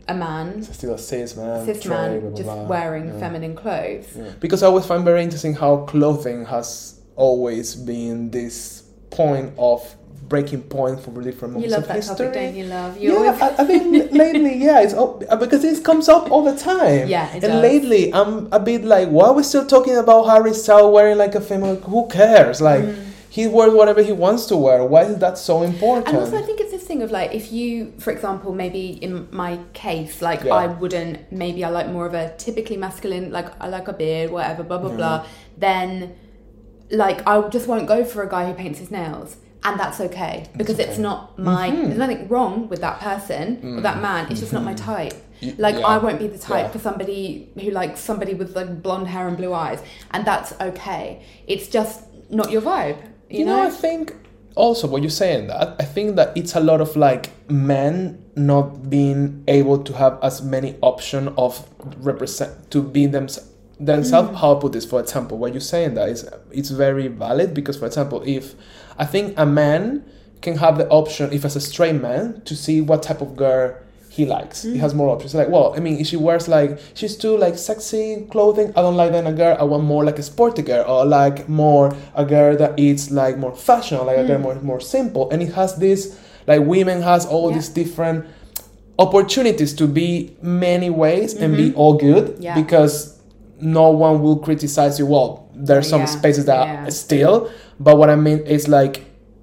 a 0.09 0.13
man, 0.13 0.63
still 0.63 0.93
a 0.93 0.97
cis 0.97 1.37
man, 1.37 1.65
cis 1.65 1.85
man, 1.85 2.19
blah, 2.19 2.29
blah, 2.29 2.37
just 2.37 2.49
blah. 2.49 2.63
wearing 2.63 3.07
Yeah. 3.07 3.19
feminine 3.19 3.55
clothes. 3.55 4.07
Yeah. 4.15 4.31
Because 4.39 4.63
I 4.63 4.67
always 4.67 4.85
find 4.85 5.05
very 5.05 5.23
interesting 5.23 5.53
how 5.53 5.85
clothing 5.91 6.45
has 6.45 6.99
always 7.15 7.75
been 7.75 8.31
this 8.31 8.83
point 9.11 9.53
of 9.57 9.95
breaking 10.27 10.61
point 10.63 10.99
for 11.01 11.09
different 11.21 11.55
You 11.55 11.69
moments 11.69 11.71
love 11.73 11.81
of 11.83 11.87
that 11.87 11.95
history. 11.95 12.27
topic, 12.27 12.33
don't 12.33 12.55
you? 12.55 12.65
Love 12.65 12.97
you 12.97 13.11
yeah, 13.11 13.17
always. 13.17 13.41
I, 13.41 13.47
I 13.63 13.65
think 13.65 14.11
lately, 14.23 14.55
yeah, 14.63 14.81
it's 14.81 14.93
all, 14.93 15.17
because 15.39 15.63
it 15.63 15.83
comes 15.83 16.07
up 16.07 16.31
all 16.31 16.43
the 16.43 16.55
time. 16.55 17.07
Yeah, 17.07 17.29
and 17.33 17.41
does. 17.41 17.61
lately, 17.61 18.13
I'm 18.13 18.47
a 18.51 18.59
bit 18.59 18.83
like, 18.85 19.09
why 19.09 19.27
are 19.29 19.33
we 19.33 19.43
still 19.43 19.65
talking 19.65 19.97
about 19.97 20.23
Harry 20.25 20.53
Styles 20.53 20.93
wearing 20.93 21.17
like 21.17 21.35
a 21.35 21.41
female? 21.41 21.75
Who 21.77 22.07
cares? 22.07 22.61
Like, 22.61 22.83
mm. 22.83 23.05
He 23.29 23.47
wears 23.47 23.73
whatever 23.73 24.01
he 24.01 24.11
wants 24.11 24.47
to 24.47 24.57
wear. 24.57 24.83
Why 24.83 25.03
is 25.03 25.19
that 25.19 25.37
so 25.37 25.61
important? 25.61 26.07
And 26.07 26.17
also, 26.17 26.37
I 26.37 26.41
think 26.41 26.59
it's 26.59 26.71
this 26.71 26.83
thing 26.83 27.03
of 27.03 27.11
like, 27.11 27.33
if 27.33 27.51
you, 27.51 27.93
for 27.99 28.11
example, 28.11 28.53
maybe 28.53 28.89
in 28.89 29.27
my 29.31 29.59
case, 29.73 30.21
like 30.21 30.43
Yeah. 30.43 30.55
I 30.55 30.67
wouldn't, 30.67 31.31
maybe 31.31 31.63
I 31.63 31.69
like 31.69 31.89
more 31.89 32.07
of 32.07 32.15
a 32.15 32.35
typically 32.37 32.77
masculine, 32.77 33.31
like 33.31 33.49
I 33.61 33.67
like 33.67 33.87
a 33.87 33.93
beard, 33.93 34.31
whatever, 34.31 34.63
blah 34.63 34.79
blah 34.79 34.95
blah. 34.95 35.19
Mm-hmm. 35.19 35.59
Then, 35.59 36.15
like 36.89 37.25
I 37.27 37.47
just 37.49 37.67
won't 37.67 37.87
go 37.87 38.03
for 38.03 38.23
a 38.23 38.29
guy 38.29 38.47
who 38.47 38.53
paints 38.53 38.79
his 38.79 38.89
nails, 38.89 39.37
and 39.63 39.79
that's 39.79 39.99
okay 40.01 40.47
because 40.57 40.79
it's 40.79 40.93
okay. 40.93 41.01
not 41.01 41.37
my. 41.37 41.69
Mhm. 41.69 41.85
There's 41.85 41.97
nothing 41.97 42.27
wrong 42.29 42.67
with 42.67 42.81
that 42.81 42.99
person 42.99 43.77
or 43.77 43.81
that 43.81 43.93
mm-hmm. 43.93 44.01
man. 44.01 44.31
It's 44.31 44.39
just 44.39 44.53
not 44.53 44.63
my 44.63 44.73
mm-hmm. 44.73 44.91
type. 44.91 45.13
Like 45.57 45.75
yeah. 45.75 45.85
I 45.85 45.97
won't 45.99 46.19
be 46.19 46.27
the 46.27 46.39
type 46.39 46.65
Yeah. 46.65 46.71
for 46.71 46.79
somebody 46.79 47.49
who 47.61 47.69
likes 47.69 47.99
somebody 47.99 48.33
with 48.33 48.55
like 48.55 48.81
blonde 48.81 49.07
hair 49.07 49.27
and 49.27 49.37
blue 49.37 49.53
eyes, 49.53 49.81
and 50.11 50.25
that's 50.25 50.53
okay. 50.59 51.23
It's 51.45 51.67
just 51.67 52.03
not 52.31 52.51
your 52.51 52.61
vibe. 52.61 52.97
You, 53.29 53.39
you 53.39 53.45
know, 53.45 53.61
I 53.61 53.69
think 53.69 54.15
also 54.55 54.87
what 54.87 55.01
you're 55.01 55.09
saying 55.09 55.47
that 55.47 55.75
I 55.79 55.85
think 55.85 56.15
that 56.17 56.35
it's 56.35 56.55
a 56.55 56.59
lot 56.59 56.81
of 56.81 56.95
like 56.95 57.31
men 57.49 58.23
not 58.35 58.89
being 58.89 59.43
able 59.47 59.83
to 59.83 59.93
have 59.93 60.19
as 60.21 60.41
many 60.41 60.77
option 60.81 61.29
of 61.37 61.67
represent 61.97 62.71
to 62.71 62.81
be 62.81 63.05
them 63.05 63.27
themselves. 63.79 64.29
Mm. 64.29 64.35
How 64.35 64.57
I 64.57 64.59
put 64.59 64.73
this, 64.73 64.85
for 64.85 64.99
example, 64.99 65.37
what 65.37 65.53
you're 65.53 65.61
saying 65.61 65.93
that 65.95 66.09
is 66.09 66.29
it's 66.51 66.69
very 66.69 67.07
valid 67.07 67.53
because, 67.53 67.77
for 67.77 67.85
example, 67.85 68.21
if 68.25 68.55
I 68.97 69.05
think 69.05 69.37
a 69.37 69.45
man 69.45 70.05
can 70.41 70.57
have 70.57 70.77
the 70.77 70.87
option, 70.89 71.31
if 71.31 71.45
as 71.45 71.55
a 71.55 71.61
straight 71.61 71.95
man, 71.95 72.41
to 72.45 72.55
see 72.55 72.81
what 72.81 73.03
type 73.03 73.21
of 73.21 73.35
girl 73.35 73.75
he 74.19 74.25
likes. 74.25 74.57
He 74.63 74.77
has 74.85 74.93
more 74.93 75.09
options. 75.15 75.33
Like, 75.33 75.49
well, 75.55 75.73
I 75.77 75.79
mean, 75.79 75.95
if 76.01 76.07
she 76.07 76.17
wears 76.17 76.47
like 76.47 76.71
she's 76.93 77.15
too 77.23 77.35
like 77.37 77.55
sexy 77.57 78.25
clothing, 78.33 78.67
I 78.77 78.81
don't 78.85 78.95
like 79.01 79.11
that 79.13 79.19
in 79.25 79.27
a 79.27 79.37
girl. 79.43 79.55
I 79.59 79.63
want 79.63 79.83
more 79.93 80.03
like 80.09 80.19
a 80.19 80.23
sporty 80.23 80.61
girl, 80.61 80.83
or 80.93 81.05
like 81.05 81.47
more 81.47 81.95
a 82.15 82.25
girl 82.25 82.55
that 82.57 82.71
eats 82.79 83.11
like 83.11 83.37
more 83.37 83.55
fashion, 83.55 83.97
like 84.05 84.17
a 84.17 84.25
girl 84.29 84.39
mm. 84.39 84.47
more 84.47 84.55
more 84.71 84.81
simple. 84.81 85.29
And 85.31 85.41
it 85.41 85.53
has 85.53 85.75
this 85.85 86.01
like 86.47 86.61
women 86.61 87.01
has 87.01 87.25
all 87.25 87.49
Yeah. 87.49 87.55
these 87.57 87.69
different 87.81 88.25
opportunities 88.97 89.73
to 89.73 89.87
be 89.87 90.35
many 90.41 90.89
ways 90.89 91.33
and 91.33 91.55
be 91.55 91.69
mm-hmm. 91.69 91.79
all 91.79 91.93
good 91.93 92.35
Yeah. 92.39 92.55
because 92.61 93.17
no 93.61 93.89
one 93.91 94.21
will 94.21 94.37
criticize 94.37 94.99
you. 94.99 95.05
Well, 95.05 95.47
there's 95.55 95.87
some 95.87 96.01
Yeah, 96.01 96.17
spaces 96.19 96.45
that 96.45 96.65
yeah. 96.67 96.89
still. 96.89 97.49
But 97.79 97.97
what 97.97 98.09
I 98.09 98.15
mean 98.15 98.39
is 98.39 98.67
like 98.67 98.95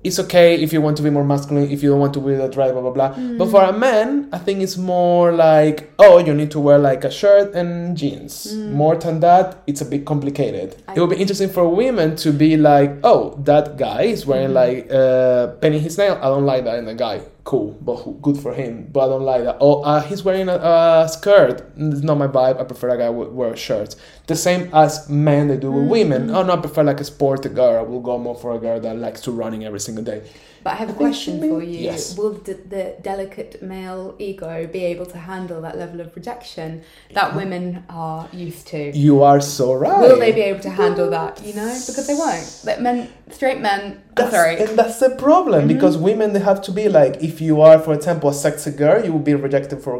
it's 0.05 0.19
okay 0.21 0.55
if 0.63 0.73
you 0.73 0.81
want 0.81 0.97
to 0.99 1.03
be 1.03 1.11
more 1.11 1.25
masculine, 1.25 1.69
if 1.71 1.83
you 1.83 1.91
don't 1.91 1.99
want 2.01 2.15
to 2.15 2.21
wear 2.21 2.39
that 2.39 2.55
right, 2.57 2.73
blah 2.73 2.81
blah 2.81 2.91
blah. 2.93 3.15
Mm. 3.15 3.39
But 3.39 3.51
for 3.51 3.63
a 3.65 3.73
man, 3.73 4.29
I 4.33 4.39
think 4.39 4.61
it's 4.63 4.77
more 4.77 5.33
like 5.33 5.93
oh, 5.99 6.19
you 6.19 6.33
need 6.35 6.51
to 6.53 6.61
wear 6.61 6.79
like 6.79 7.05
a 7.05 7.11
shirt 7.11 7.55
and 7.55 7.97
jeans. 7.97 8.55
More 8.55 8.97
than 8.97 9.21
that, 9.21 9.63
it's 9.67 9.81
a 9.81 9.85
bit 9.85 10.05
complicated. 10.05 10.71
Mm. 10.77 10.83
I- 10.89 10.95
it 10.95 11.01
would 11.01 11.11
be 11.11 11.17
interesting 11.17 11.49
for 11.49 11.69
women 11.69 12.17
to 12.17 12.33
be 12.33 12.57
like, 12.57 12.91
oh, 13.05 13.39
that 13.45 13.77
guy 13.77 14.03
is 14.03 14.25
wearing 14.27 14.51
Mm. 14.51 14.55
like 14.63 14.79
uh, 14.93 15.47
painting 15.61 15.81
his 15.83 15.99
nail. 15.99 16.19
I 16.23 16.27
don't 16.29 16.47
like 16.47 16.65
that 16.65 16.79
in 16.79 16.87
a 16.89 16.95
guy. 16.95 17.21
Cool, 17.51 17.79
but 17.81 17.97
who- 18.03 18.19
good 18.21 18.37
for 18.45 18.53
him. 18.53 18.89
But 18.93 19.05
I 19.05 19.09
don't 19.13 19.23
like 19.23 19.45
that. 19.45 19.59
Oh, 19.61 19.81
uh, 19.83 20.01
he's 20.03 20.25
wearing 20.25 20.49
a, 20.49 20.57
a 20.57 21.09
skirt. 21.09 21.63
It's 21.77 22.03
not 22.03 22.19
my 22.19 22.27
vibe. 22.27 22.61
I 22.61 22.65
prefer 22.65 22.89
a 22.89 22.99
guy 22.99 23.07
who 23.07 23.21
wear 23.39 23.55
shirts. 23.57 23.95
The 24.27 24.35
same 24.35 24.69
as 24.75 25.09
men 25.09 25.47
they 25.47 25.57
do 25.57 25.71
with 25.71 25.87
women. 25.89 26.23
Oh 26.31 26.43
no, 26.43 26.55
I 26.55 26.57
prefer 26.57 26.83
like 26.83 27.01
a 27.01 27.05
sporty 27.05 27.49
girl. 27.49 27.79
I 27.79 27.83
will 27.83 28.01
go 28.01 28.19
more 28.19 28.35
for 28.35 28.51
a 28.57 28.59
girl 28.59 28.81
that 28.81 28.97
likes 28.99 29.21
to 29.23 29.31
running 29.31 29.65
every 29.65 29.79
single 29.79 30.03
day. 30.03 30.23
But 30.67 30.73
I 30.73 30.79
have 30.83 30.91
a 30.91 30.95
question 30.95 31.39
for 31.39 31.63
you. 31.63 31.79
yes. 31.91 32.19
Will 32.19 32.33
the, 32.49 32.55
the 32.55 32.97
delicate 33.01 33.63
male 33.63 34.17
ego 34.19 34.67
be 34.67 34.83
able 34.93 35.07
to 35.15 35.19
handle 35.31 35.61
that 35.67 35.79
level 35.79 36.01
of 36.01 36.09
rejection 36.17 36.83
that 37.15 37.37
women 37.37 37.85
are 37.89 38.29
used 38.33 38.67
to? 38.73 38.91
You 39.07 39.23
are 39.23 39.41
so 39.41 39.75
right. 39.75 40.01
Will 40.01 40.19
they 40.19 40.33
be 40.33 40.41
able 40.41 40.59
to 40.69 40.71
handle 40.71 41.09
that? 41.11 41.35
You 41.47 41.55
know, 41.55 41.69
because 41.87 42.05
they 42.09 42.15
won't. 42.15 42.63
Like 42.65 42.81
men, 42.81 43.09
straight 43.31 43.61
men. 43.61 43.81
I'm 43.83 44.03
That's, 44.17 44.31
sorry. 44.33 44.55
and 44.63 44.77
that's 44.81 44.99
the 44.99 45.11
problem 45.11 45.57
Mm-hmm. 45.69 45.75
because 45.75 45.97
women 46.11 46.33
they 46.33 46.41
have 46.51 46.61
to 46.63 46.73
be 46.73 46.89
like 46.89 47.15
if 47.23 47.35
you 47.47 47.55
are 47.61 47.79
for 47.87 47.93
example 47.95 48.27
a 48.31 48.35
sexy 48.35 48.73
girl 48.83 48.99
you 49.05 49.13
will 49.15 49.27
be 49.33 49.35
rejected 49.49 49.79
for 49.87 49.95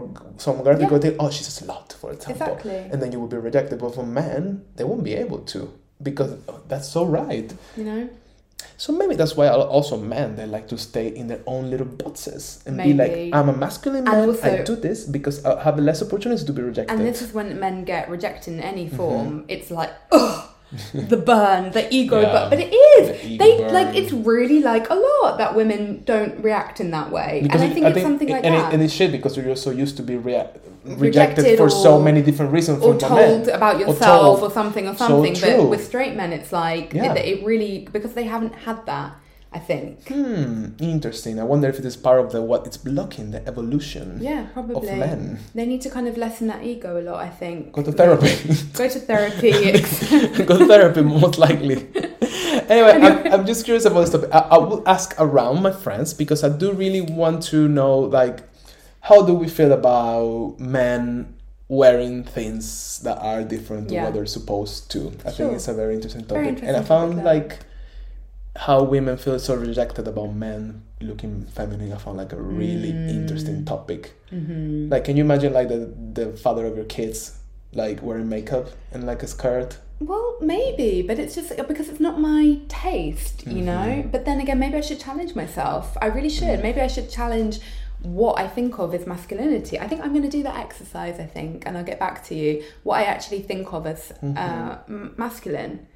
some 0.45 0.57
girl 0.65 0.75
Yeah. 0.77 0.85
because 0.87 1.01
they 1.05 1.13
oh 1.23 1.31
she's 1.31 1.49
a 1.53 1.65
slut 1.65 1.93
for 1.93 2.11
example 2.17 2.47
Exactly. 2.55 2.79
and 2.91 2.97
then 3.01 3.13
you 3.13 3.19
will 3.21 3.33
be 3.37 3.41
rejected 3.51 3.77
but 3.79 3.95
for 3.95 4.07
men 4.23 4.65
they 4.77 4.85
won't 4.85 5.05
be 5.11 5.15
able 5.25 5.41
to 5.53 5.61
because 6.03 6.31
oh, 6.49 6.61
that's 6.71 6.89
so 6.97 7.05
right 7.05 7.49
You 7.77 7.85
know. 7.91 8.03
So 8.79 8.92
maybe 8.92 9.14
that's 9.14 9.37
why 9.37 9.49
also 9.49 9.97
men 9.97 10.37
they 10.37 10.47
like 10.47 10.66
to 10.69 10.77
stay 10.79 11.09
in 11.09 11.29
their 11.29 11.40
own 11.47 11.71
little 11.71 11.87
boxes 11.87 12.62
and 12.66 12.77
be 12.79 12.92
like 12.95 13.31
I'm 13.33 13.49
a 13.49 13.57
masculine 13.57 14.05
man 14.05 14.31
I 14.42 14.62
do 14.62 14.77
this 14.77 15.05
because 15.05 15.45
I 15.45 15.62
have 15.62 15.79
less 15.79 16.03
opportunities 16.03 16.45
to 16.45 16.53
be 16.53 16.62
rejected 16.62 16.92
And 16.99 17.07
this 17.07 17.21
is 17.23 17.33
when 17.33 17.59
men 17.61 17.85
get 17.85 18.09
rejected 18.11 18.55
in 18.55 18.61
any 18.61 18.87
Mm-hmm. 18.87 18.97
form. 18.97 19.45
It's 19.49 19.71
like, 19.71 19.90
ugh, 20.12 20.49
the 20.95 21.17
burn, 21.17 21.71
the 21.73 21.87
ego 21.95 22.21
Yeah. 22.21 22.33
burn. 22.33 22.51
But 22.51 22.59
it 22.61 22.73
is. 22.75 23.23
The 23.23 23.37
They 23.39 23.59
burn. 23.59 23.73
like 23.73 23.95
it's 23.97 24.13
really 24.13 24.61
like 24.61 24.91
a 24.91 24.95
lot 24.95 25.39
that 25.39 25.55
women 25.55 26.03
don't 26.05 26.43
react 26.43 26.81
in 26.81 26.91
that 26.91 27.11
way. 27.13 27.41
Because 27.43 27.61
and 27.63 27.69
I 27.69 27.71
it- 27.71 27.75
think 27.75 27.87
it's 27.87 28.03
something 28.03 28.29
like 28.29 28.45
and 28.45 28.55
that. 28.55 28.71
It, 28.71 28.75
and 28.75 28.83
it's 28.83 28.93
shit 28.93 29.13
because 29.13 29.37
you're 29.37 29.55
so 29.57 29.71
used 29.71 29.97
to 29.99 30.03
be 30.03 30.17
rea- 30.17 30.49
rejected, 30.85 31.01
Rejected 31.01 31.59
for 31.59 31.71
so 31.71 32.01
many 32.01 32.21
different 32.23 32.53
reasons 32.53 32.83
or 32.83 32.99
from 32.99 33.15
men. 33.15 33.29
told 33.45 33.49
about 33.49 33.79
yourself 33.79 34.39
or, 34.39 34.41
told. 34.41 34.53
something 34.53 34.87
or 34.89 34.95
So 34.97 35.07
something. 35.09 35.35
true. 35.35 35.57
but 35.63 35.67
with 35.71 35.85
straight 35.85 36.15
men, 36.17 36.33
it's 36.33 36.53
like 36.53 36.93
Yeah. 36.95 37.13
it, 37.15 37.25
it 37.41 37.45
really 37.47 37.89
because 37.93 38.13
they 38.15 38.25
haven't 38.25 38.55
had 38.55 38.85
that. 38.87 39.13
I 39.53 39.59
think. 39.59 40.07
Hmm, 40.09 40.67
interesting. 40.81 41.41
I 41.41 41.45
wonder 41.45 41.69
if 41.69 41.79
it 41.79 41.85
is 41.87 41.97
part 41.97 42.21
of 42.21 42.31
the 42.33 42.43
what 42.43 42.67
it's 42.67 42.77
blocking 42.77 43.31
the 43.31 43.47
evolution 43.49 44.19
Yeah, 44.21 44.47
probably. 44.53 44.89
of 44.91 44.99
men. 44.99 45.39
They 45.55 45.65
need 45.65 45.81
to 45.83 45.91
kind 45.91 46.07
of 46.09 46.17
lessen 46.19 46.49
that 46.49 46.63
ego 46.65 47.01
a 47.01 47.03
lot. 47.03 47.21
I 47.25 47.29
think. 47.31 47.73
Go 47.73 47.83
to 47.83 47.93
therapy. 47.93 48.35
Go 48.75 48.89
to 48.89 48.99
therapy. 48.99 49.53
Go 50.45 50.59
to 50.59 50.67
therapy, 50.67 51.01
most 51.03 51.39
likely. 51.39 51.87
anyway, 52.69 52.93
I'm, 53.01 53.33
I'm 53.33 53.47
just 53.47 53.65
curious 53.65 53.85
about 53.87 54.01
this 54.03 54.11
topic. 54.11 54.31
I, 54.33 54.41
I 54.41 54.59
will 54.59 54.83
ask 54.87 55.15
around 55.19 55.63
my 55.63 55.73
friends 55.73 56.13
because 56.13 56.45
I 56.45 56.51
do 56.51 56.73
really 56.73 57.01
want 57.01 57.43
to 57.45 57.67
know, 57.69 57.99
like, 58.01 58.41
how 59.01 59.23
do 59.23 59.33
we 59.35 59.49
feel 59.49 59.73
about 59.73 60.57
men 60.59 61.35
wearing 61.69 62.25
things 62.25 63.01
that 63.05 63.19
are 63.19 63.43
different 63.43 63.89
to 63.89 63.95
Yeah. 63.95 64.05
what 64.05 64.15
they're 64.15 64.27
supposed 64.27 64.91
to? 64.93 65.13
I 65.25 65.31
Sure. 65.31 65.47
think 65.47 65.53
it's 65.55 65.69
a 65.69 65.75
very 65.75 65.95
interesting 65.95 66.25
topic. 66.25 66.59
Very 66.59 66.67
and 66.69 66.77
I 66.77 66.83
found 66.83 67.13
topic, 67.13 67.25
like 67.25 67.59
how 68.57 68.83
women 68.83 69.16
feel 69.16 69.38
so 69.38 69.55
rejected 69.55 70.09
about 70.09 70.35
men 70.35 70.83
looking 71.01 71.45
feminine. 71.47 71.92
I 71.92 71.97
found 71.97 72.16
like 72.19 72.33
a 72.33 72.40
really 72.40 72.92
Mm. 72.92 73.11
interesting 73.11 73.64
topic. 73.64 74.12
hmm 74.31 74.88
Like, 74.90 75.05
can 75.05 75.16
you 75.16 75.25
imagine 75.25 75.53
like 75.53 75.69
the 75.69 75.92
the 76.19 76.27
father 76.37 76.64
of 76.66 76.75
your 76.77 76.87
kids 76.87 77.38
like 77.73 78.03
wearing 78.03 78.29
makeup 78.29 78.66
and 78.92 79.05
like 79.07 79.23
a 79.23 79.27
skirt? 79.27 79.79
Well, 80.01 80.37
maybe, 80.40 81.03
but 81.09 81.19
it's 81.19 81.35
just 81.35 81.51
because 81.69 81.88
it's 81.88 82.01
not 82.01 82.21
my 82.21 82.59
taste, 82.69 83.47
you 83.47 83.62
know. 83.62 83.87
Mm-hmm. 83.88 84.11
But 84.11 84.25
then 84.27 84.40
again, 84.40 84.59
maybe 84.59 84.77
I 84.77 84.83
should 84.83 85.01
challenge 85.01 85.35
myself. 85.35 85.97
I 86.03 86.07
really 86.07 86.29
should. 86.38 86.62
Maybe 86.62 86.81
I 86.83 86.87
should 86.87 87.09
challenge 87.11 87.61
what 88.03 88.38
I 88.38 88.47
think 88.47 88.79
of 88.79 88.95
as 88.95 89.07
masculinity. 89.07 89.79
I 89.81 89.88
think 89.88 90.03
I'm 90.03 90.12
going 90.16 90.29
to 90.31 90.37
do 90.38 90.42
that 90.42 90.57
exercise. 90.66 91.19
I 91.19 91.25
think, 91.37 91.64
and 91.66 91.79
I'll 91.79 91.85
get 91.92 91.99
back 91.99 92.23
to 92.29 92.35
you 92.35 92.62
what 92.83 92.97
I 93.01 93.05
actually 93.05 93.40
think 93.51 93.73
of 93.73 93.87
as 93.87 94.12
Mm-hmm. 94.23 94.37
uh, 94.37 94.77
m- 94.88 95.14
masculine. 95.16 95.87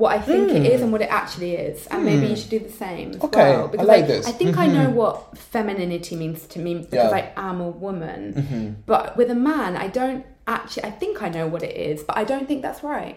What 0.00 0.12
I 0.18 0.20
think 0.20 0.50
it 0.58 0.64
is 0.72 0.80
and 0.80 0.90
what 0.92 1.02
it 1.02 1.10
actually 1.20 1.52
is, 1.68 1.86
and 1.88 2.04
maybe 2.08 2.26
you 2.28 2.36
should 2.36 2.48
do 2.56 2.58
the 2.58 2.76
same 2.86 3.10
as 3.10 3.16
Hmm. 3.16 3.26
Okay, 3.26 3.50
well. 3.50 3.64
I 3.64 3.70
Because 3.72 3.86
like 3.86 4.06
this. 4.06 4.26
I 4.26 4.32
think 4.32 4.56
I 4.64 4.66
know 4.66 4.88
what 5.00 5.36
femininity 5.52 6.16
means 6.16 6.46
to 6.54 6.58
me 6.58 6.72
because 6.74 7.10
Yeah. 7.12 7.30
I 7.36 7.48
am 7.48 7.60
a 7.60 7.70
woman. 7.86 8.20
Mm-hmm. 8.34 8.66
But 8.86 9.16
with 9.18 9.30
a 9.30 9.40
man, 9.50 9.76
I 9.76 9.88
don't 9.88 10.24
actually. 10.46 10.84
I 10.84 10.92
think 11.00 11.22
I 11.22 11.28
know 11.28 11.46
what 11.46 11.62
it 11.62 11.76
is, 11.76 12.02
but 12.02 12.16
I 12.16 12.24
don't 12.24 12.46
think 12.48 12.62
that's 12.62 12.82
right 12.82 13.16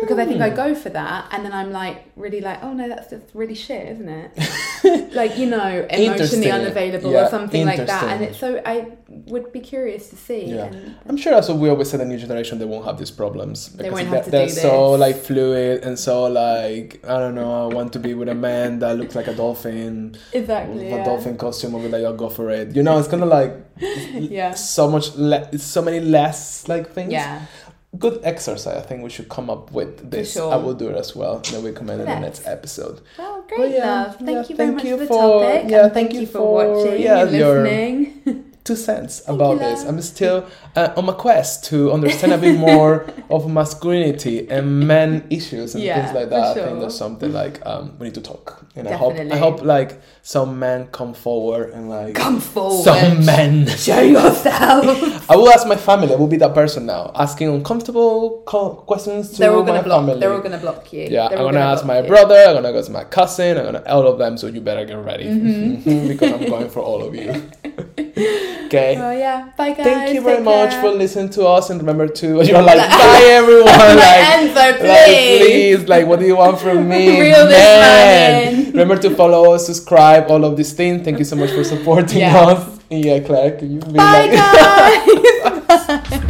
because 0.00 0.18
I 0.18 0.24
think 0.24 0.36
Hmm. 0.38 0.42
I 0.44 0.50
go 0.50 0.74
for 0.74 0.88
that, 0.90 1.28
and 1.32 1.44
then 1.44 1.52
I'm 1.52 1.70
like 1.72 2.04
really 2.16 2.40
like, 2.40 2.62
oh 2.62 2.72
no, 2.72 2.88
that's 2.88 3.10
just 3.10 3.26
really 3.34 3.54
shit, 3.54 3.88
isn't 3.88 4.08
it? 4.08 5.12
like 5.14 5.36
you 5.38 5.46
know, 5.46 5.86
emotionally 5.90 6.50
unavailable 6.50 7.12
Yeah, 7.12 7.26
or 7.26 7.30
something 7.30 7.66
like 7.66 7.86
that, 7.86 8.04
and 8.04 8.24
it's 8.24 8.38
so 8.38 8.60
I 8.64 8.92
would 9.08 9.52
be 9.52 9.60
curious 9.60 10.08
to 10.10 10.16
see. 10.16 10.46
Yeah, 10.46 10.64
And 10.66 10.94
I'm 11.06 11.16
sure 11.16 11.34
also 11.34 11.54
we 11.54 11.68
always 11.68 11.90
said 11.90 12.00
the 12.00 12.04
new 12.06 12.16
generation 12.18 12.58
they 12.58 12.64
won't 12.64 12.84
have 12.86 12.98
these 12.98 13.10
problems 13.10 13.68
because 13.68 13.92
won't 13.92 14.06
they're, 14.10 14.16
have 14.16 14.24
to 14.26 14.30
they're 14.30 14.46
do 14.46 14.52
so 14.52 14.92
like 14.92 15.16
fluid 15.16 15.84
and 15.84 15.98
so 15.98 16.24
like 16.24 17.04
I 17.06 17.18
don't 17.18 17.34
know. 17.34 17.68
I 17.70 17.74
want 17.74 17.92
to 17.92 17.98
be 17.98 18.14
with 18.14 18.28
a 18.28 18.34
man 18.34 18.78
that 18.80 18.96
looks 18.98 19.14
like 19.14 19.26
a 19.28 19.34
dolphin, 19.34 20.16
exactly. 20.32 20.76
with 20.76 20.84
Yeah. 20.88 21.02
a 21.02 21.04
dolphin 21.04 21.36
costume. 21.36 21.74
I'll 21.74 21.82
be 21.82 21.88
like, 21.88 22.04
I'll 22.04 22.16
go 22.16 22.28
for 22.28 22.50
it. 22.50 22.74
You 22.74 22.82
know, 22.82 22.98
it's 22.98 23.08
kind 23.08 23.22
of 23.22 23.28
like 23.28 23.52
yeah. 24.12 24.54
so 24.54 24.88
much, 24.90 25.14
le- 25.16 25.58
so 25.58 25.82
many 25.82 26.00
less 26.00 26.66
like 26.68 26.92
things. 26.92 27.12
Yeah. 27.12 27.42
Good 27.98 28.20
exercise. 28.24 28.76
I 28.76 28.80
think 28.80 29.02
we 29.02 29.10
should 29.10 29.28
come 29.28 29.50
up 29.50 29.70
with 29.70 30.10
this. 30.10 30.32
sure. 30.32 30.52
I 30.52 30.56
will 30.56 30.74
do 30.74 30.88
it 30.88 30.96
as 30.96 31.14
well. 31.14 31.40
Then 31.40 31.62
we 31.62 31.72
comment 31.72 32.00
in 32.00 32.06
the 32.06 32.20
next 32.20 32.46
episode. 32.46 33.02
Well, 33.18 33.44
great 33.46 33.72
yeah, 33.72 34.04
love. 34.04 34.16
Thank 34.16 34.30
yeah, 34.30 34.36
you 34.48 34.56
very 34.56 34.56
thank 34.56 34.74
much 34.76 34.84
you 34.84 34.96
for 34.96 35.04
the 35.04 35.06
topic. 35.08 35.70
yeah, 35.70 35.84
and 35.84 35.92
thank 35.92 36.10
thank 36.10 36.20
you 36.20 36.26
for, 36.26 36.54
watching 36.54 37.02
yeah, 37.02 37.22
and 37.22 37.30
listening. 37.30 38.44
two 38.64 38.76
cents 38.76 39.22
about 39.26 39.58
this. 39.58 39.82
I'm 39.84 40.00
still 40.02 40.46
uh, 40.76 40.92
on 40.96 41.06
my 41.06 41.12
quest 41.14 41.64
to 41.70 41.90
understand 41.92 42.32
a 42.32 42.38
bit 42.38 42.56
more 42.58 43.06
of 43.30 43.50
masculinity 43.50 44.48
and 44.48 44.86
men 44.86 45.26
issues 45.30 45.74
and 45.74 45.82
Yeah, 45.82 46.00
things 46.02 46.14
like 46.14 46.30
that. 46.30 46.56
I 46.56 46.60
think 46.66 46.78
there's 46.80 46.96
something 46.96 47.32
like 47.32 47.64
um, 47.66 47.96
we 47.98 48.06
need 48.06 48.14
to 48.14 48.20
talk, 48.20 48.64
and 48.76 48.86
I 48.88 48.92
hope 48.92 49.14
I 49.18 49.36
hope 49.36 49.62
like 49.64 50.00
some 50.22 50.58
men 50.60 50.86
come 50.92 51.12
forward 51.14 51.70
and 51.70 51.90
like 51.90 52.14
Come 52.14 52.38
forward. 52.40 52.84
some 52.84 53.24
men. 53.26 53.66
Show 53.86 54.00
yourself. 54.00 55.28
I 55.30 55.34
will 55.36 55.48
ask 55.50 55.66
my 55.66 55.76
family. 55.76 56.12
I 56.12 56.16
will 56.16 56.28
be 56.28 56.36
that 56.38 56.54
person 56.54 56.86
now, 56.86 57.10
asking 57.16 57.48
uncomfortable 57.48 58.42
co- 58.46 58.76
questions 58.86 59.30
to 59.32 59.38
They're 59.38 59.52
all 59.52 59.64
gonna 59.64 59.82
block. 59.82 60.06
family. 60.06 60.20
They're 60.20 60.32
all 60.32 60.40
gonna 60.40 60.58
block 60.58 60.92
you. 60.92 61.08
Yeah, 61.10 61.28
They're 61.28 61.38
I'm 61.38 61.46
all 61.46 61.52
gonna 61.52 61.64
ask 61.64 61.84
my 61.84 62.00
you. 62.00 62.06
brother. 62.06 62.36
I'm 62.46 62.54
gonna 62.54 62.72
go 62.72 62.82
to 62.82 62.92
my 62.92 63.04
cousin. 63.04 63.58
I'm 63.58 63.64
gonna 63.64 63.82
all 63.88 64.06
of 64.06 64.18
them. 64.18 64.38
So 64.38 64.46
you 64.46 64.60
better 64.60 64.84
get 64.84 64.98
ready 64.98 65.24
Mm-hmm. 65.24 66.08
because 66.08 66.32
I'm 66.32 66.48
going 66.48 66.68
for 66.70 66.80
all 66.80 67.02
of 67.02 67.14
you. 67.14 67.32
Okay. 68.66 68.96
Well, 68.96 69.16
yeah. 69.18 69.48
Bye, 69.56 69.72
guys. 69.72 69.84
Thank 69.84 70.14
you 70.14 70.20
very 70.22 70.36
Take 70.36 70.44
much 70.44 70.70
care. 70.70 70.80
for 70.82 70.90
listening 70.90 71.30
to 71.30 71.46
us, 71.46 71.70
and 71.70 71.80
remember 71.80 72.08
to 72.08 72.26
you're 72.46 72.62
like 72.62 72.78
bye 72.78 73.22
everyone. 73.40 73.66
Like, 73.66 74.24
Enzo, 74.32 74.54
like, 74.54 74.78
please. 74.78 75.38
please, 75.78 75.88
like 75.88 76.06
what 76.06 76.20
do 76.20 76.26
you 76.26 76.36
want 76.36 76.58
from 76.60 76.88
me? 76.88 77.06
This 77.22 77.58
man. 77.58 78.66
Remember 78.72 78.96
to 78.98 79.10
follow, 79.14 79.56
subscribe, 79.58 80.30
all 80.30 80.44
of 80.44 80.56
these 80.56 80.72
things. 80.72 81.04
Thank 81.04 81.18
you 81.18 81.24
so 81.24 81.36
much 81.36 81.50
for 81.50 81.64
supporting 81.64 82.18
Yeah. 82.20 82.38
us. 82.38 82.78
Yeah, 82.90 83.20
Claire, 83.20 83.52
can 83.58 83.70
you 83.72 83.80
be 83.80 83.92
Bye, 83.92 84.26
like 84.26 84.32
guys. 84.32 85.86
Bye. 85.86 86.28